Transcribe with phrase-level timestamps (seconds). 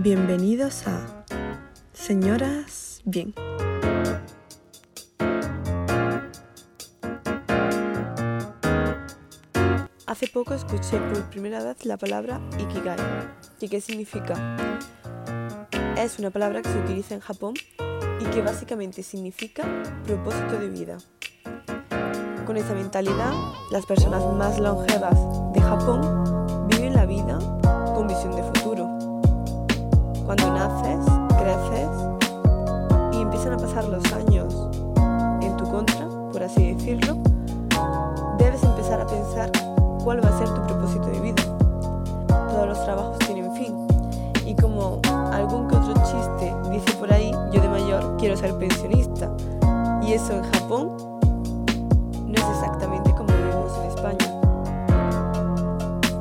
[0.00, 1.24] Bienvenidos a
[1.92, 3.34] Señoras Bien.
[10.06, 12.96] Hace poco escuché por primera vez la palabra Ikigai.
[13.60, 14.56] ¿Y qué significa?
[15.96, 17.54] Es una palabra que se utiliza en Japón
[18.20, 19.64] y que básicamente significa
[20.06, 20.98] propósito de vida.
[22.46, 23.32] Con esa mentalidad,
[23.72, 25.18] las personas más longevas
[25.52, 27.36] de Japón viven la vida
[27.96, 28.57] con visión de futuro.
[30.28, 31.06] Cuando naces,
[31.38, 31.88] creces
[33.14, 34.68] y empiezan a pasar los años
[35.40, 37.16] en tu contra, por así decirlo,
[38.36, 39.50] debes empezar a pensar
[40.04, 41.42] cuál va a ser tu propósito de vida.
[42.28, 43.74] Todos los trabajos tienen fin.
[44.44, 45.00] Y como
[45.32, 49.30] algún que otro chiste dice por ahí, yo de mayor quiero ser pensionista.
[50.02, 50.90] Y eso en Japón
[52.26, 54.40] no es exactamente como vivimos en España.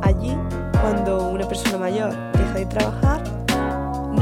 [0.02, 0.34] Allí,
[0.82, 3.17] cuando una persona mayor deja de trabajar,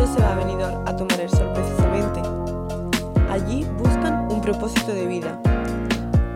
[0.07, 2.21] se va a venir a tomar el sol precisamente.
[3.29, 5.39] Allí buscan un propósito de vida,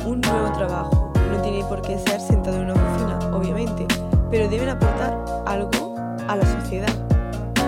[0.06, 1.14] un nuevo trabajo.
[1.32, 3.86] No tiene por qué ser sentado en una oficina, obviamente,
[4.32, 5.96] pero deben aportar algo
[6.28, 6.94] a la sociedad.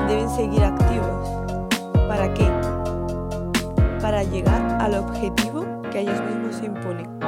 [0.08, 1.30] Deben seguir activos.
[2.08, 2.50] ¿Para qué?
[4.02, 7.21] Para llegar al objetivo que ellos mismos se imponen.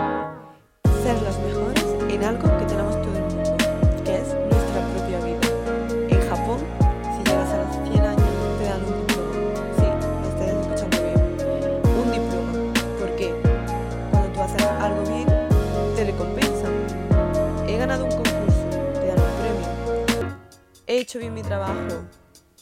[21.14, 22.08] Hecho bien mi trabajo,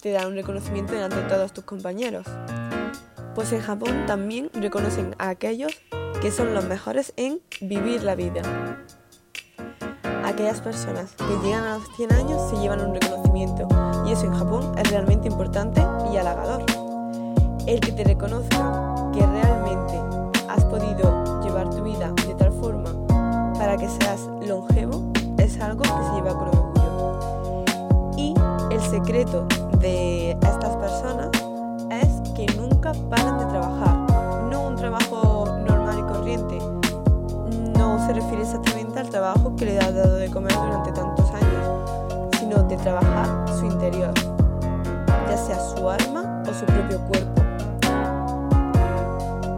[0.02, 2.26] te dan un reconocimiento delante de todos tus compañeros.
[3.34, 5.72] Pues en Japón también reconocen a aquellos
[6.22, 8.42] que son los mejores en vivir la vida.
[10.26, 13.70] Aquellas personas que llegan a los 100 años se llevan un reconocimiento
[14.06, 16.66] y eso en Japón es realmente importante y halagador.
[17.68, 19.98] El que te reconozca que realmente
[20.50, 22.92] has podido llevar tu vida de tal forma
[23.54, 26.71] para que seas longevo es algo que se lleva con
[28.92, 29.48] secreto
[29.80, 31.30] de estas personas
[31.90, 33.96] es que nunca paran de trabajar.
[34.52, 36.58] No un trabajo normal y corriente.
[37.78, 42.38] No se refiere exactamente al trabajo que le ha dado de comer durante tantos años,
[42.38, 44.14] sino de trabajar su interior,
[45.30, 47.42] ya sea su alma o su propio cuerpo.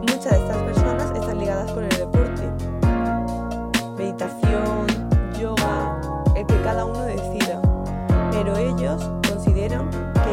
[0.01, 2.51] Muchas de estas personas están ligadas con el deporte,
[3.97, 4.85] meditación,
[5.39, 5.99] yoga,
[6.35, 7.59] el que cada uno decida,
[8.31, 9.09] pero ellos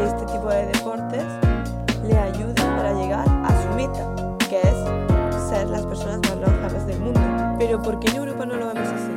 [0.05, 1.25] este tipo de deportes
[2.05, 7.01] le ayudan para llegar a su meta, que es ser las personas más longevas del
[7.01, 7.21] mundo.
[7.59, 9.13] Pero ¿por qué en Europa no lo vemos así?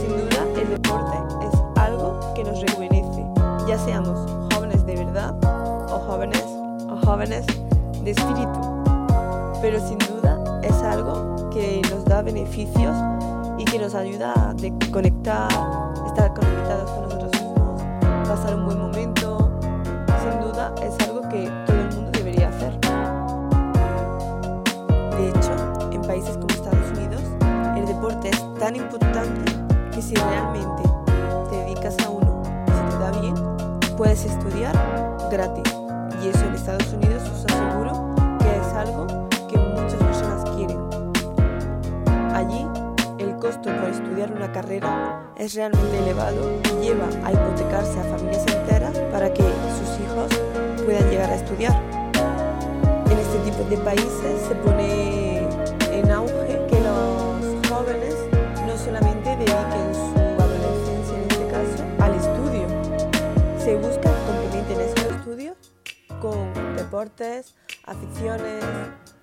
[0.00, 1.16] Sin duda, el deporte
[1.46, 3.24] es algo que nos rejuvenece,
[3.66, 4.18] ya seamos
[4.52, 5.34] jóvenes de verdad
[5.92, 7.46] o jóvenes o jóvenes
[8.02, 8.60] de espíritu.
[9.62, 12.96] Pero sin duda es algo que nos da beneficios
[13.58, 14.54] y que nos ayuda a
[14.92, 15.48] conectar,
[16.06, 17.37] estar conectados con nosotros
[18.28, 19.58] pasar un buen momento.
[20.20, 22.78] Sin duda es algo que todo el mundo debería hacer.
[25.16, 27.22] De hecho, en países como Estados Unidos,
[27.74, 29.50] el deporte es tan importante
[29.94, 30.82] que si realmente
[31.48, 33.34] te dedicas a uno, si te da bien,
[33.96, 34.76] puedes estudiar
[35.30, 35.74] gratis.
[36.22, 39.27] Y eso en Estados Unidos os aseguro que es algo
[43.48, 48.98] costo por estudiar una carrera es realmente elevado y lleva a hipotecarse a familias enteras
[49.10, 51.82] para que sus hijos puedan llegar a estudiar.
[53.10, 55.38] En este tipo de países se pone
[55.90, 58.16] en auge que los jóvenes
[58.66, 62.66] no solamente dediquen su adolescencia, en este caso, al estudio.
[63.58, 65.56] Se busca que complementen esos estudios
[66.20, 67.54] con deportes,
[67.86, 68.62] aficiones,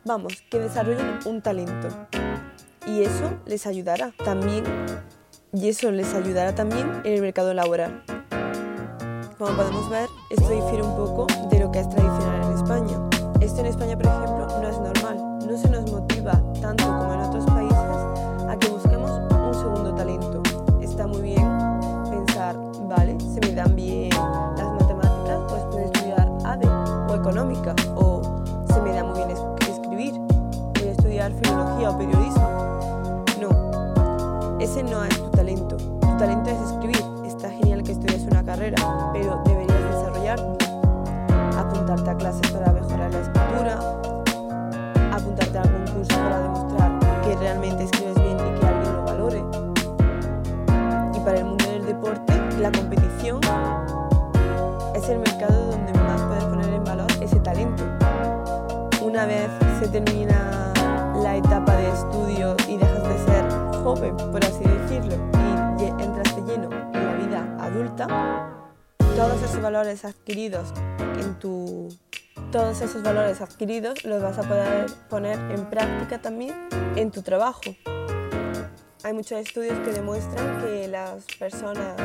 [0.03, 1.89] vamos, que desarrollen un talento.
[2.87, 4.63] Y eso les ayudará también,
[5.51, 8.03] y eso les ayudará también en el mercado laboral.
[9.37, 13.09] Como podemos ver, esto difiere un poco de lo que es tradicional en España.
[13.41, 15.47] Esto en España, por ejemplo, no es normal.
[15.47, 16.04] No se nos motiva
[42.17, 43.79] clases para mejorar la escritura,
[45.11, 49.43] apuntarte a algún curso para demostrar que realmente escribes bien y que alguien lo valore.
[51.15, 53.39] Y para el mundo del deporte, la competición
[54.95, 57.83] es el mercado donde más puedes poner en valor ese talento.
[59.01, 60.73] Una vez se termina
[61.21, 63.49] la etapa de estudio y dejas de ser
[63.83, 65.15] joven, por así decirlo,
[65.79, 68.07] y entras de lleno en la vida adulta,
[69.15, 70.73] todos esos valores adquiridos
[71.19, 71.87] en tu
[72.55, 76.55] todos esos valores adquiridos los vas a poder poner en práctica también
[76.95, 77.59] en tu trabajo.
[79.03, 81.97] Hay muchos estudios que demuestran que las personas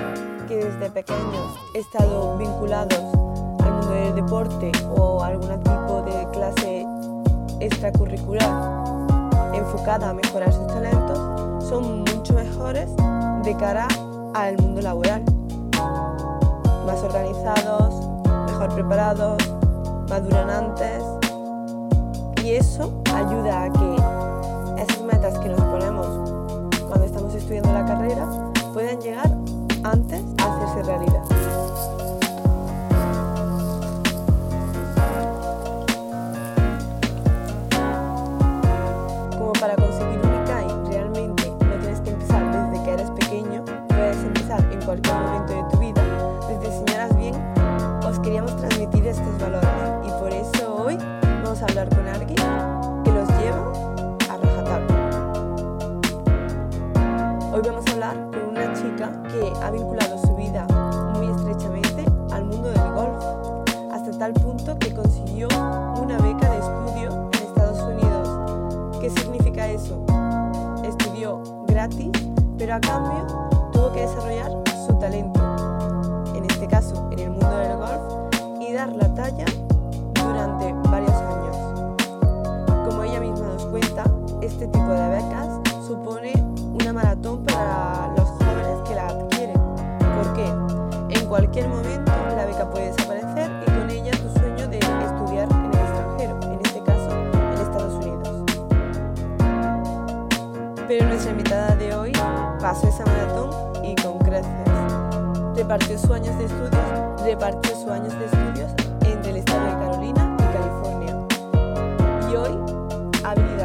[0.48, 2.98] que desde pequeños han estado vinculados
[3.62, 6.84] al mundo del deporte o algún tipo de clase
[7.60, 8.50] extracurricular
[9.54, 12.90] enfocada a mejorar sus talentos son mucho mejores
[13.44, 13.86] de cara
[14.34, 15.22] al mundo laboral.
[16.84, 17.94] Más organizados,
[18.48, 19.59] mejor preparados,
[20.10, 21.04] maduran antes
[22.42, 26.30] y eso ayuda a que esas metas que nos ponemos
[26.88, 28.26] cuando estamos estudiando la carrera
[28.72, 29.30] puedan llegar
[29.84, 32.19] antes a hacerse realidad.
[72.58, 73.26] Pero a cambio
[73.72, 74.50] tuvo que desarrollar
[74.86, 75.40] su talento,
[76.34, 79.46] en este caso en el mundo del golf, y dar la talla
[80.14, 81.56] durante varios años.
[82.88, 84.04] Como ella misma nos cuenta,
[84.42, 86.32] este tipo de becas supone
[86.74, 89.60] una maratón para los jóvenes que la adquieren.
[89.98, 91.18] ¿Por qué?
[91.18, 92.09] En cualquier momento
[102.70, 103.50] pasó esa maratón
[103.84, 104.46] y con creces.
[105.56, 108.70] Repartió sus años de estudios, repartió sus años de estudios
[109.02, 110.36] entre el estado de Carolina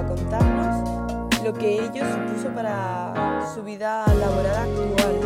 [0.07, 5.24] contarnos lo que ello supuso para su vida laboral actual,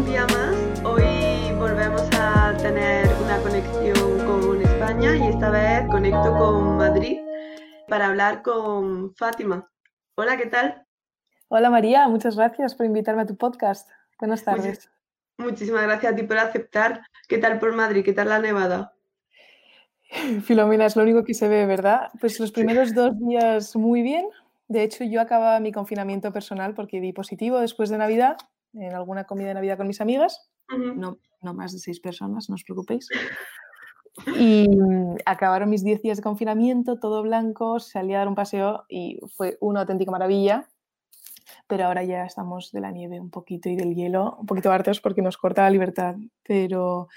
[0.00, 0.80] un día más.
[0.84, 7.18] Hoy volvemos a tener una conexión con España y esta vez conecto con Madrid
[7.86, 9.70] para hablar con Fátima.
[10.14, 10.86] Hola, ¿qué tal?
[11.48, 13.90] Hola María, muchas gracias por invitarme a tu podcast.
[14.18, 14.88] Buenas tardes.
[15.36, 17.02] muchísimas gracias a ti por aceptar.
[17.28, 18.02] ¿Qué tal por Madrid?
[18.02, 18.94] ¿Qué tal la nevada?
[20.44, 22.08] Filomena, es lo único que se ve, ¿verdad?
[22.20, 24.26] Pues los primeros dos días muy bien.
[24.66, 28.38] De hecho, yo acababa mi confinamiento personal porque di positivo después de Navidad,
[28.74, 30.50] en alguna comida de Navidad con mis amigas.
[30.68, 33.08] no, no más de seis personas, no os preocupéis.
[34.36, 34.68] Y
[35.24, 39.56] acabaron mis 10 días de confinamiento, todo blanco, salí a dar un paseo y fue
[39.60, 40.68] una auténtica maravilla.
[41.66, 45.00] Pero ahora ya estamos de la nieve un poquito y del hielo, un poquito hartos
[45.00, 46.16] porque nos corta la libertad.
[46.42, 47.08] Pero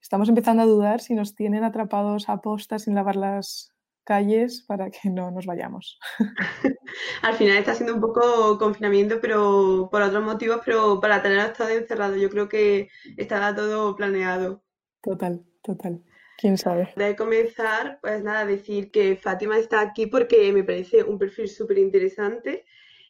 [0.00, 3.71] estamos empezando a dudar si nos tienen atrapados a posta sin lavar las
[4.04, 5.98] calles para que no nos vayamos.
[7.22, 11.70] Al final está siendo un poco confinamiento, pero por otros motivos, pero para tener estado
[11.70, 14.62] encerrado, yo creo que estaba todo planeado.
[15.02, 16.02] Total, total.
[16.38, 16.92] ¿Quién sabe?
[16.96, 21.78] De comenzar, pues nada, decir que Fátima está aquí porque me parece un perfil súper
[21.78, 22.64] interesante.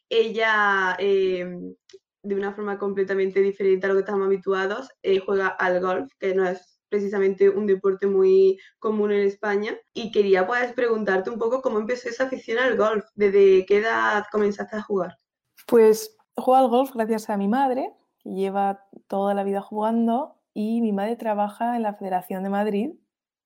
[0.09, 1.73] Ella, em,
[2.21, 6.35] de una forma completamente diferente a lo que estamos habituados, eh, juega al golf, que
[6.35, 9.75] no es precisamente un deporte muy común en España.
[9.95, 14.25] Y quería pues preguntarte un poco cómo empezó esa afición al golf, desde qué edad
[14.31, 15.17] comenzaste a jugar.
[15.65, 20.81] Pues juego al golf gracias a mi madre, que lleva toda la vida jugando, y
[20.81, 22.91] mi madre trabaja en la Federación de Madrid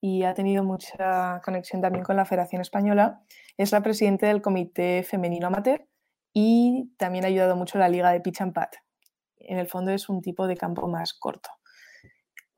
[0.01, 3.23] y ha tenido mucha conexión también con la Federación Española.
[3.55, 5.87] Es la presidenta del Comité Femenino Amateur
[6.33, 8.75] y también ha ayudado mucho la Liga de Pitch and Pat.
[9.37, 11.49] En el fondo es un tipo de campo más corto,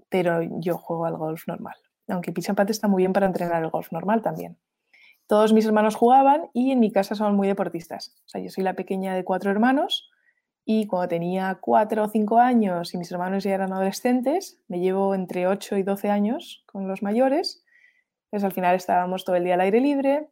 [0.09, 1.75] pero yo juego al golf normal.
[2.07, 4.57] Aunque Pitch and Pat está muy bien para entrenar el golf normal también.
[5.27, 8.15] Todos mis hermanos jugaban y en mi casa son muy deportistas.
[8.25, 10.09] O sea, yo soy la pequeña de cuatro hermanos
[10.65, 15.15] y cuando tenía 4 o 5 años y mis hermanos ya eran adolescentes, me llevo
[15.15, 17.63] entre 8 y 12 años con los mayores,
[18.29, 20.29] pues al final estábamos todo el día al aire libre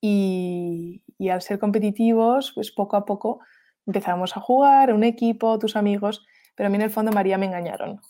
[0.00, 3.40] y, y al ser competitivos, pues poco a poco
[3.86, 7.46] empezamos a jugar, un equipo, tus amigos, pero a mí en el fondo María me
[7.46, 8.00] engañaron.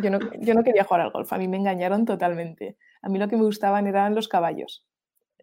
[0.00, 2.76] Yo no, yo no quería jugar al golf, a mí me engañaron totalmente.
[3.02, 4.84] A mí lo que me gustaban eran los caballos.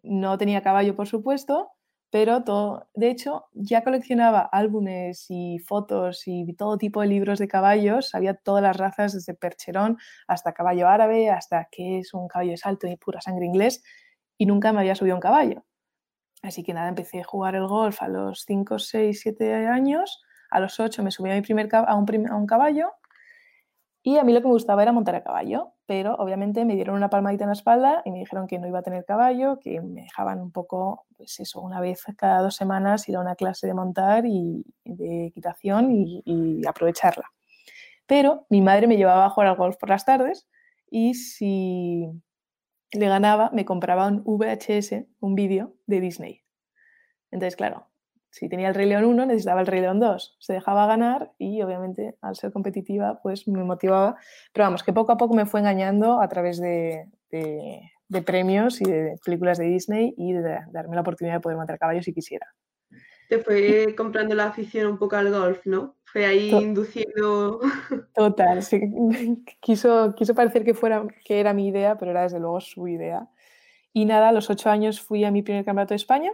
[0.04, 1.72] No tenía caballo, por supuesto,
[2.12, 7.48] pero todo, de hecho, ya coleccionaba álbumes y fotos y todo tipo de libros de
[7.48, 9.98] caballos, sabía todas las razas, desde percherón
[10.28, 13.82] hasta caballo árabe, hasta que es un caballo de salto y pura sangre inglés,
[14.38, 15.64] y nunca me había subido un caballo.
[16.42, 20.60] Así que nada, empecé a jugar el golf a los 5, 6, 7 años, a
[20.60, 22.92] los 8 me subí a, mi primer, a, un, a un caballo,
[24.03, 26.96] y a mí lo que me gustaba era montar a caballo, pero obviamente me dieron
[26.96, 29.79] una palmadita en la espalda y me dijeron que no iba a tener caballo, que
[29.79, 33.67] me dejaban un poco, pues eso, una vez cada dos semanas ir a una clase
[33.67, 37.31] de montar y de equitación y, aprovecharla.
[38.08, 40.48] Pero mi madre me llevaba a jugar al golf por las tardes
[40.89, 42.08] y si
[42.91, 46.41] le ganaba me compraba un VHS, un vídeo de Disney.
[47.29, 47.90] Entonces, claro,
[48.32, 50.38] si tenía el Rey León 1, necesitaba el Rey León 2.
[50.40, 54.16] Se dejaba ganar y obviamente al ser competitiva pues me motivaba.
[54.54, 57.10] Pero vamos, que poco a poco me fue engañando a través de,
[58.26, 62.06] premios y de películas de Disney y de, darme la oportunidad de poder montar caballos
[62.06, 62.48] si quisiera.
[63.28, 65.98] Te fue comprando la afición un poco al golf, ¿no?
[66.06, 67.60] Fue ahí induciendo...
[68.16, 68.82] Total, sí.
[69.60, 73.30] Quiso, quiso parecer que, fuera, que era mi idea, pero era desde luego su idea.
[73.94, 76.32] Y nada, a los ocho años fui a mi primer campeonato de España.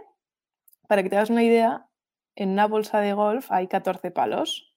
[0.88, 1.87] Para que te hagas una idea,
[2.38, 4.72] en una bolsa de golf hay 14 palos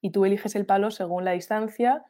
[0.00, 2.04] y tú eliges el palo según la distancia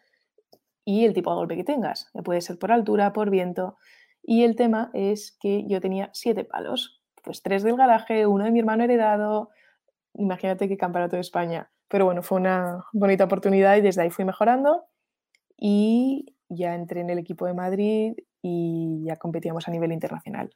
[0.84, 2.10] y el tipo de golpe que tengas.
[2.22, 3.78] Puede ser por altura, por viento.
[4.22, 7.02] Y el tema es que yo tenía siete palos.
[7.24, 9.48] Pues tres del garaje, uno de mi hermano heredado.
[10.12, 11.70] Imagínate qué campeonato de España.
[11.88, 14.84] Pero bueno, fue una bonita oportunidad y desde ahí fui mejorando.
[15.56, 20.54] Y ya entré en el equipo de Madrid y ya competíamos a nivel internacional.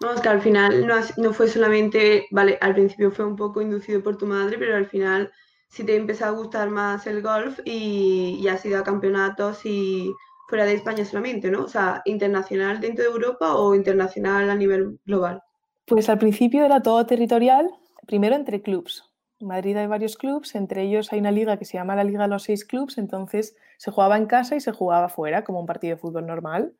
[0.00, 0.86] Vamos, que al final
[1.16, 4.86] no, fue solamente, vale, al principio fue un poco inducido por tu madre, pero al
[4.86, 5.30] final
[5.68, 10.12] sí te empezó a gustar más el golf y, y has ido a campeonatos y
[10.48, 11.64] fuera de España solamente, ¿no?
[11.64, 15.42] O sea, internacional dentro de Europa o internacional a nivel global.
[15.86, 17.70] Pues al principio era todo territorial,
[18.06, 19.10] primero entre clubs.
[19.40, 22.22] En Madrid hay varios clubs, entre ellos hay una liga que se llama la Liga
[22.22, 25.66] de los Seis Clubs, entonces se jugaba en casa y se jugaba fuera, como un
[25.66, 26.72] partido de fútbol normal.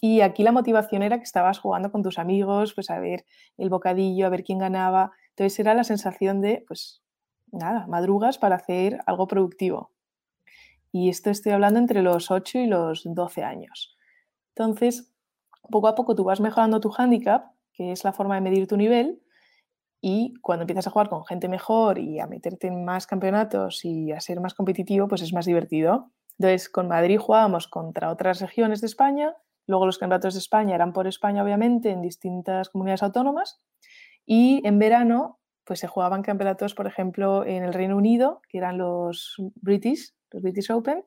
[0.00, 3.24] Y aquí la motivación era que estabas jugando con tus amigos, pues a ver
[3.56, 5.12] el bocadillo, a ver quién ganaba.
[5.30, 7.02] Entonces era la sensación de, pues
[7.50, 9.92] nada, madrugas para hacer algo productivo.
[10.92, 13.96] Y esto estoy hablando entre los 8 y los 12 años.
[14.54, 15.12] Entonces,
[15.70, 18.76] poco a poco tú vas mejorando tu handicap, que es la forma de medir tu
[18.76, 19.20] nivel,
[20.00, 24.12] y cuando empiezas a jugar con gente mejor y a meterte en más campeonatos y
[24.12, 26.12] a ser más competitivo, pues es más divertido.
[26.38, 29.34] Entonces, con Madrid jugábamos contra otras regiones de España
[29.68, 33.60] Luego los campeonatos de España eran por España, obviamente, en distintas comunidades autónomas.
[34.24, 38.78] Y en verano, pues se jugaban campeonatos, por ejemplo, en el Reino Unido, que eran
[38.78, 41.04] los British, los British Open,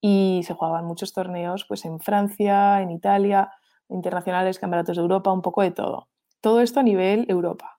[0.00, 3.52] y se jugaban muchos torneos pues en Francia, en Italia,
[3.88, 6.08] internacionales, campeonatos de Europa, un poco de todo.
[6.40, 7.78] Todo esto a nivel Europa.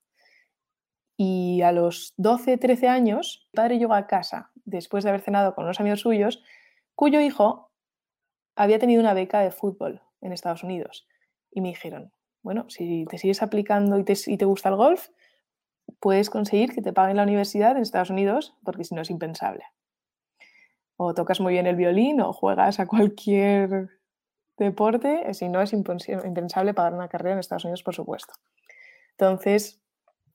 [1.17, 5.65] Y a los 12, 13 años, padre llegó a casa después de haber cenado con
[5.65, 6.41] unos amigos suyos,
[6.95, 7.68] cuyo hijo
[8.59, 11.07] había tenido una beca de fútbol en Estados Unidos.
[11.49, 12.11] Y me dijeron,
[12.41, 15.07] bueno, si te sigues aplicando y te, gusta el golf,
[16.01, 19.63] puedes conseguir que te paguen la universidad en Estados Unidos, porque si no es impensable.
[20.97, 23.91] O tocas muy bien el violín o juegas a cualquier
[24.57, 28.33] deporte, si no es impensable pagar una carrera en Estados Unidos, por supuesto.
[29.11, 29.81] Entonces,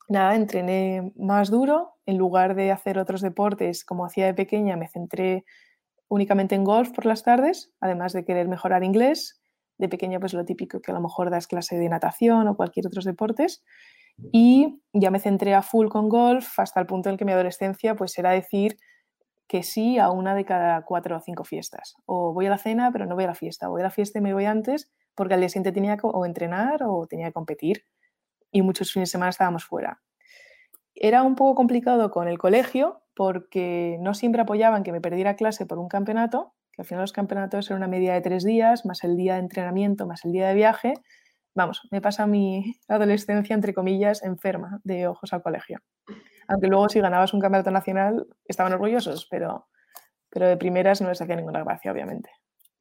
[0.09, 4.89] nada, entrené más duro, en lugar de hacer otros deportes como hacía de pequeña, me
[4.89, 5.45] centré
[6.15, 9.41] únicamente en golf por las tardes, además de querer mejorar inglés.
[9.77, 12.87] De pequeña, pues lo típico que a lo mejor das clase de natación o cualquier
[12.87, 13.65] otros deportes.
[14.31, 17.97] Y ya me centré a full con golf hasta el punto en que mi adolescencia
[17.97, 18.77] pues era decir
[19.49, 21.97] que sí a una de cada cuatro o cinco fiestas.
[22.07, 23.67] O voy a la cena, pero no voy a la fiesta.
[23.67, 26.25] Voy a la fiesta y me voy antes porque al día siguiente tenía que o
[26.25, 27.85] entrenar o tenía que competir.
[28.53, 30.01] Y muchos fines de semana estábamos fuera.
[30.95, 35.67] Era un poco complicado con el colegio porque no siempre apoyaban que me perdiera clase
[35.67, 39.05] por un campeonato, que al final los campeonatos eran una media de tres días, más
[39.05, 40.95] el día de entrenamiento, más el día de viaje.
[41.55, 45.81] Vamos, me pasa mi adolescencia, entre comillas, enferma de ojos al colegio.
[46.49, 49.69] Aunque luego si ganabas un campeonato nacional estaban orgullosos, pero,
[50.31, 52.31] pero de primeras no les hacía ninguna gracia, obviamente.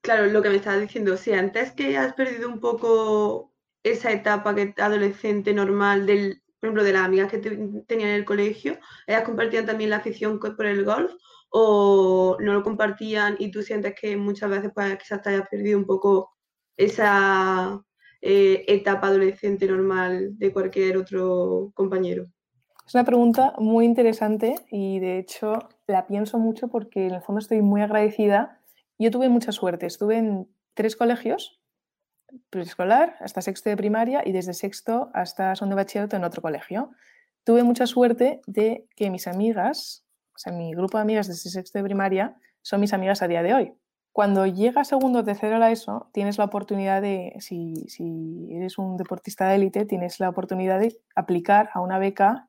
[0.02, 3.54] Claro, lo que me estabas diciendo, si antes que has perdido un poco
[3.84, 8.24] esa etapa que adolescente normal del por ejemplo, de las amigas que tenían en el
[8.24, 11.12] colegio, ellas compartían también la afición por el golf
[11.50, 15.78] o no lo compartían y tú sientes que muchas veces pues quizás te hayas perdido
[15.78, 16.32] un poco
[16.78, 17.84] esa
[18.22, 22.28] eh, etapa adolescente normal de cualquier otro compañero?
[22.88, 27.40] Es una pregunta muy interesante y de hecho la pienso mucho porque en el fondo
[27.40, 28.62] estoy muy agradecida.
[28.98, 31.60] Yo tuve mucha suerte, estuve en tres colegios
[32.50, 36.92] preescolar hasta sexto de primaria y desde sexto hasta segundo de bachillerato en otro colegio.
[37.44, 41.80] Tuve mucha suerte de que mis amigas, o sea, mi grupo de amigas desde sexto
[41.80, 43.74] de primaria, son mis amigas a día de hoy.
[44.14, 48.78] Cuando llega segundo o tercero a la ESO, tienes la oportunidad de, si, si eres
[48.78, 52.48] un deportista de élite, tienes la oportunidad de aplicar a una beca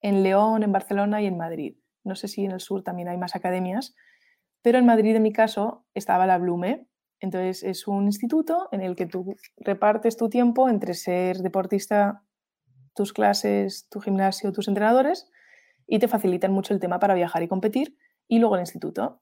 [0.00, 1.76] en León, en Barcelona y en Madrid.
[2.02, 3.94] No sé si en el sur también hay más academias,
[4.62, 6.86] pero en Madrid, en mi caso, estaba la Blume.
[7.20, 12.22] Entonces, es un instituto en el que tú repartes tu tiempo entre ser deportista,
[12.94, 15.30] tus clases, tu gimnasio, tus entrenadores,
[15.86, 17.96] y te facilitan mucho el tema para viajar y competir,
[18.28, 19.20] y luego el instituto.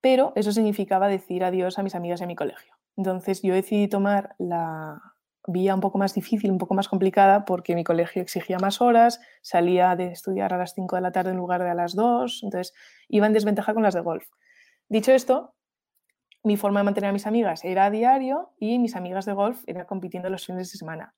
[0.00, 2.74] Pero eso significaba decir adiós a mis amigas y a mi colegio.
[2.96, 5.00] Entonces, yo decidí tomar la
[5.46, 9.20] vía un poco más difícil, un poco más complicada, porque mi colegio exigía más horas,
[9.40, 12.40] salía de estudiar a las 5 de la tarde en lugar de a las 2,
[12.42, 12.74] entonces
[13.08, 14.28] iba en desventaja con las de golf.
[14.88, 15.54] Dicho esto,
[16.42, 19.62] mi forma de mantener a mis amigas era a diario y mis amigas de golf
[19.66, 21.14] eran compitiendo los fines de semana.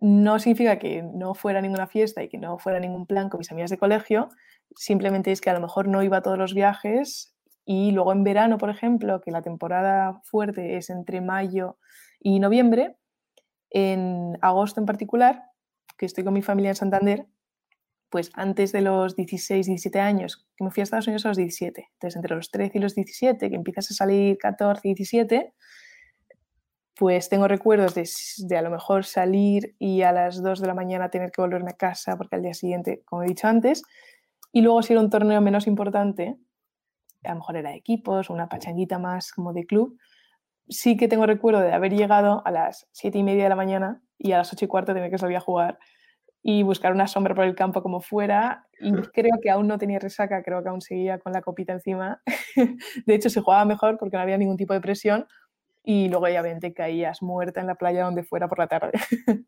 [0.00, 3.50] No significa que no fuera ninguna fiesta y que no fuera ningún plan con mis
[3.50, 4.28] amigas de colegio,
[4.76, 8.24] simplemente es que a lo mejor no iba a todos los viajes y luego en
[8.24, 11.78] verano, por ejemplo, que la temporada fuerte es entre mayo
[12.20, 12.96] y noviembre,
[13.70, 15.42] en agosto en particular,
[15.96, 17.26] que estoy con mi familia en Santander,
[18.10, 21.36] pues antes de los 16, 17 años, que me fui a Estados Unidos a los
[21.36, 21.88] 17.
[21.92, 25.52] Entonces, entre los 13 y los 17, que empiezas a salir 14, 17,
[26.98, 31.10] pues tengo recuerdos de, a lo mejor salir y a las 2 de la mañana
[31.10, 33.82] tener que volverme a casa porque al día siguiente, como he dicho antes,
[34.52, 36.36] y luego si era un torneo menos importante,
[37.22, 39.96] a lo mejor era de equipos, una pachanguita más como de club,
[40.68, 44.02] sí que tengo recuerdo de haber llegado a las 7 y media de la mañana
[44.18, 45.78] y a las 8 y cuarto tener que salir a jugar
[46.42, 48.66] y buscar una sombra por el campo como fuera.
[48.80, 52.22] Y creo que aún no tenía resaca, creo que aún seguía con la copita encima.
[53.06, 55.26] de hecho, se jugaba mejor porque no había ningún tipo de presión
[55.84, 58.92] y luego obviamente caías muerta en la playa donde fuera por la tarde.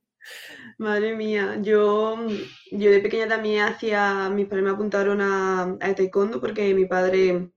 [0.79, 2.17] Madre mía, yo,
[2.73, 7.51] yo de pequeña también hacía, mis padres me apuntaron a, a taekwondo porque mi padre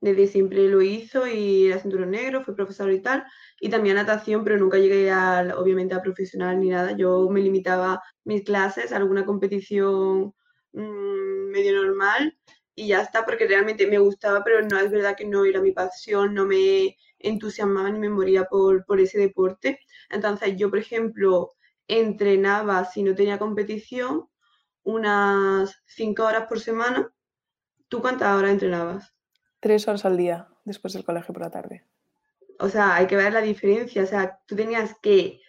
[0.00, 3.24] desde siempre lo hizo y era cinturón negro, fue profesor y tal,
[3.60, 6.92] y también natación, pero nunca llegué a, obviamente a profesional ni nada.
[6.96, 10.34] Yo me limitaba mis clases a alguna competición
[10.72, 12.36] mm, medio normal
[12.74, 15.72] y ya está, porque realmente me gustaba, pero no es verdad que no era mi
[15.72, 19.80] pasión, no me entusiasmaba ni me moría por, por ese deporte.
[20.10, 21.52] Entonces yo, por ejemplo,
[21.88, 24.28] entrenaba si no tenía competición
[24.82, 27.12] unas cinco horas por semana.
[27.88, 29.14] ¿Tú cuántas horas entrenabas?
[29.60, 31.84] Tres horas al día después del colegio por la tarde.
[32.58, 34.02] O sea, hay que ver la diferencia.
[34.02, 35.40] O sea, tú tenías que,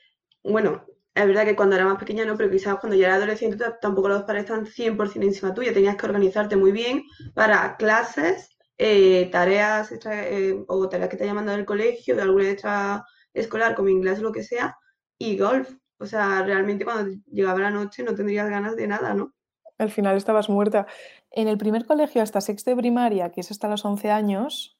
[0.43, 3.58] bueno, es verdad que cuando era más pequeña no, pero quizás cuando ya era adolescente
[3.82, 5.74] tampoco los padres están 100% encima tuya.
[5.74, 11.36] Tenías que organizarte muy bien para clases, eh, tareas eh, o tareas que te hayan
[11.36, 14.78] mandado del colegio, de alguna extra escolar como inglés o lo que sea,
[15.17, 15.69] y golf.
[16.00, 19.34] O sea, realmente cuando llegaba la noche no tendrías ganas de nada, ¿no?
[19.82, 20.86] Al final estabas muerta.
[21.32, 24.78] En el primer colegio, hasta sexto de primaria, que es hasta los 11 años,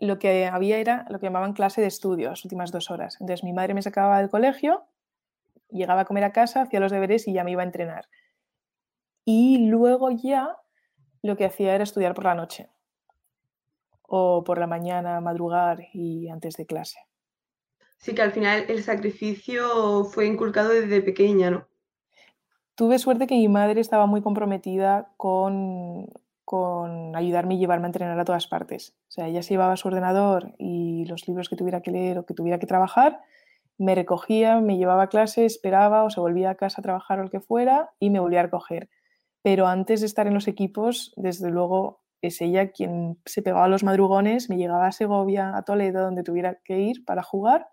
[0.00, 3.18] lo que había era lo que llamaban clase de estudio, las últimas dos horas.
[3.20, 4.86] Entonces mi madre me sacaba del colegio,
[5.68, 8.08] llegaba a comer a casa, hacía los deberes y ya me iba a entrenar.
[9.26, 10.56] Y luego ya
[11.20, 12.70] lo que hacía era estudiar por la noche
[14.00, 17.00] o por la mañana, madrugar y antes de clase.
[17.98, 21.68] Sí, que al final el sacrificio fue inculcado desde pequeña, ¿no?
[22.78, 26.06] Tuve suerte que mi madre estaba muy comprometida con,
[26.44, 28.94] con ayudarme y llevarme a entrenar a todas partes.
[29.08, 32.24] O sea, ella se llevaba su ordenador y los libros que tuviera que leer o
[32.24, 33.20] que tuviera que trabajar,
[33.78, 37.24] me recogía, me llevaba a clase, esperaba o se volvía a casa a trabajar o
[37.24, 38.88] lo que fuera y me volvía a recoger.
[39.42, 43.68] Pero antes de estar en los equipos, desde luego es ella quien se pegaba a
[43.68, 47.66] los madrugones, me llegaba a Segovia, a Toledo, donde tuviera que ir para jugar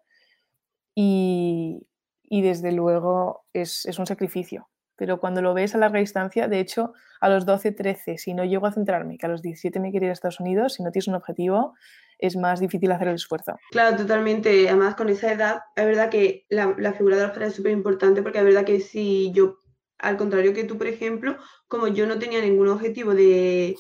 [0.96, 1.86] y,
[2.24, 6.60] y desde luego es, es un sacrificio pero cuando lo ves a larga distancia, de
[6.60, 9.92] hecho, a los 12, 13, si no llego a centrarme, que a los 17 me
[9.92, 11.76] quiero ir a Estados Unidos, si no tienes un objetivo,
[12.18, 13.58] es más difícil hacer el esfuerzo.
[13.72, 14.70] Claro, totalmente.
[14.70, 18.22] Además, con esa edad, es verdad que la, figura de los padres es súper importante
[18.22, 19.60] porque es verdad que si yo,
[19.98, 23.76] al contrario que tú, por ejemplo, como yo no tenía ningún objetivo de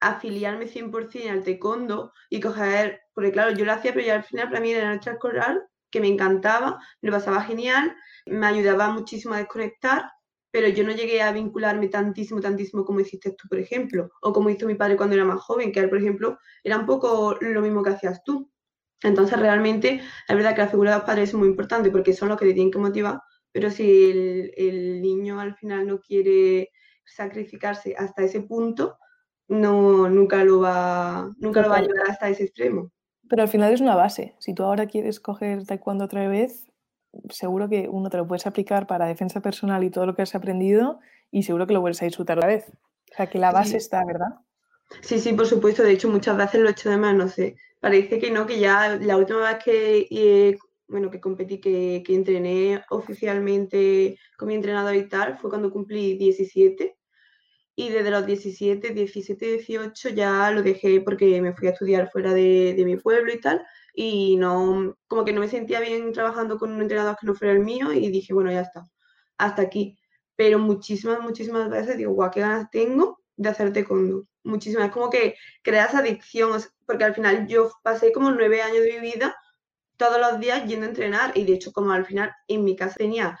[0.00, 4.48] afiliarme 100% al taekwondo y coger, porque claro, yo lo hacía, pero ya al final
[4.48, 7.94] para mí era noche escolar, que me encantaba, me lo pasaba genial,
[8.26, 10.10] me ayudaba muchísimo a desconectar
[10.52, 14.50] pero yo no llegué a vincularme tantísimo, tantísimo como hiciste tú, por ejemplo, o como
[14.50, 17.62] hizo mi padre cuando era más joven, que él, por ejemplo, era un poco lo
[17.62, 18.50] mismo que hacías tú.
[19.02, 22.28] Entonces, realmente, es verdad que la figura de los padres es muy importante porque son
[22.28, 26.70] los que te tienen que motivar, pero si el, niño al final no quiere
[27.04, 28.98] sacrificarse hasta ese punto,
[29.48, 32.92] no, nunca lo va, nunca lo va a llevar hasta ese extremo.
[33.28, 34.34] Pero al final es una base.
[34.38, 36.71] Si tú ahora quieres coger taekwondo otra vez,
[37.30, 40.34] seguro que uno te lo puedes aplicar para defensa personal y todo lo que has
[40.34, 42.66] aprendido y seguro que lo vuelves a disfrutar otra vez.
[43.12, 44.38] O sea, que la base está, ¿verdad?
[45.00, 45.82] Sí, sí, por supuesto.
[45.82, 47.16] De hecho, muchas veces lo he hecho de menos.
[47.16, 47.56] No sé.
[47.80, 52.14] Parece que no, que ya la última vez que, eh, bueno, que competí, que, que
[52.14, 56.96] entrené oficialmente con mi entrenador y tal, fue cuando cumplí 17
[57.74, 62.34] y desde los 17, 17, 18 ya lo dejé porque me fui a estudiar fuera
[62.34, 66.58] de, de, mi pueblo y tal, y no, como que no me sentía bien trabajando
[66.58, 68.88] con un entrenador que no fuera el mío y dije, bueno, ya está,
[69.38, 69.98] hasta aquí.
[70.36, 74.26] Pero muchísimas, muchísimas veces digo, guau, qué ganas tengo de hacer taekwondo.
[74.44, 79.12] Muchísimas, como que creas adicción, porque al final yo pasé como nueve años de mi
[79.12, 79.36] vida
[79.96, 82.96] todos los días yendo a entrenar y de hecho como al final en mi casa
[82.96, 83.38] tenía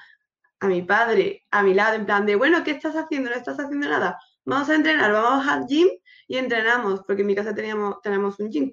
[0.60, 3.30] a mi padre a mi lado, en plan de, bueno, ¿qué estás haciendo?
[3.30, 4.18] No estás haciendo nada.
[4.44, 5.88] Vamos a entrenar, vamos al gym
[6.28, 8.72] y entrenamos, porque en mi casa teníamos, tenemos un gym.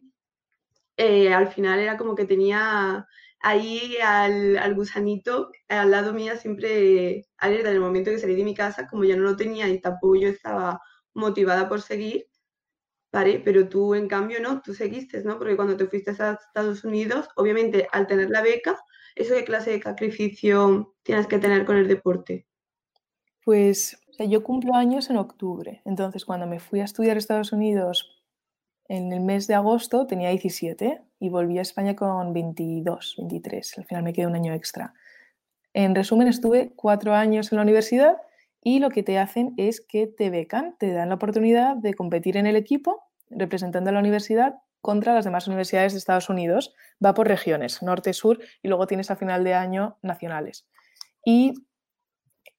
[1.00, 3.08] Eh, al final era como que tenía
[3.40, 7.70] ahí al, al, gusanito al lado mía siempre alerta.
[7.70, 10.16] En el momento que salí de mi casa, como ya no lo tenía y tampoco
[10.18, 10.82] yo estaba
[11.14, 12.28] motivada por seguir,
[13.12, 13.42] ¿vale?
[13.46, 15.38] Pero tú, en cambio, no, tú seguiste, ¿no?
[15.38, 18.78] Porque cuando te fuiste a Estados Unidos, obviamente, al tener la beca,
[19.20, 22.48] ¿Eso qué clase de sacrificio tienes que tener con el deporte?
[23.44, 28.19] Pues yo cumplo años en octubre, entonces cuando me fui a estudiar a Estados Unidos
[28.90, 33.86] en el mes de agosto tenía 17 y volví a España con 22, 23, al
[33.86, 34.94] final me quedé un año extra.
[35.74, 38.18] En resumen, estuve cuatro años en la universidad
[38.62, 42.36] y lo que te hacen es que te becan, te dan la oportunidad de competir
[42.36, 46.74] en el equipo representando a la universidad contra las demás universidades de Estados Unidos.
[47.04, 50.68] Va por regiones, norte, sur, y luego tienes a final de año nacionales.
[51.24, 51.54] Y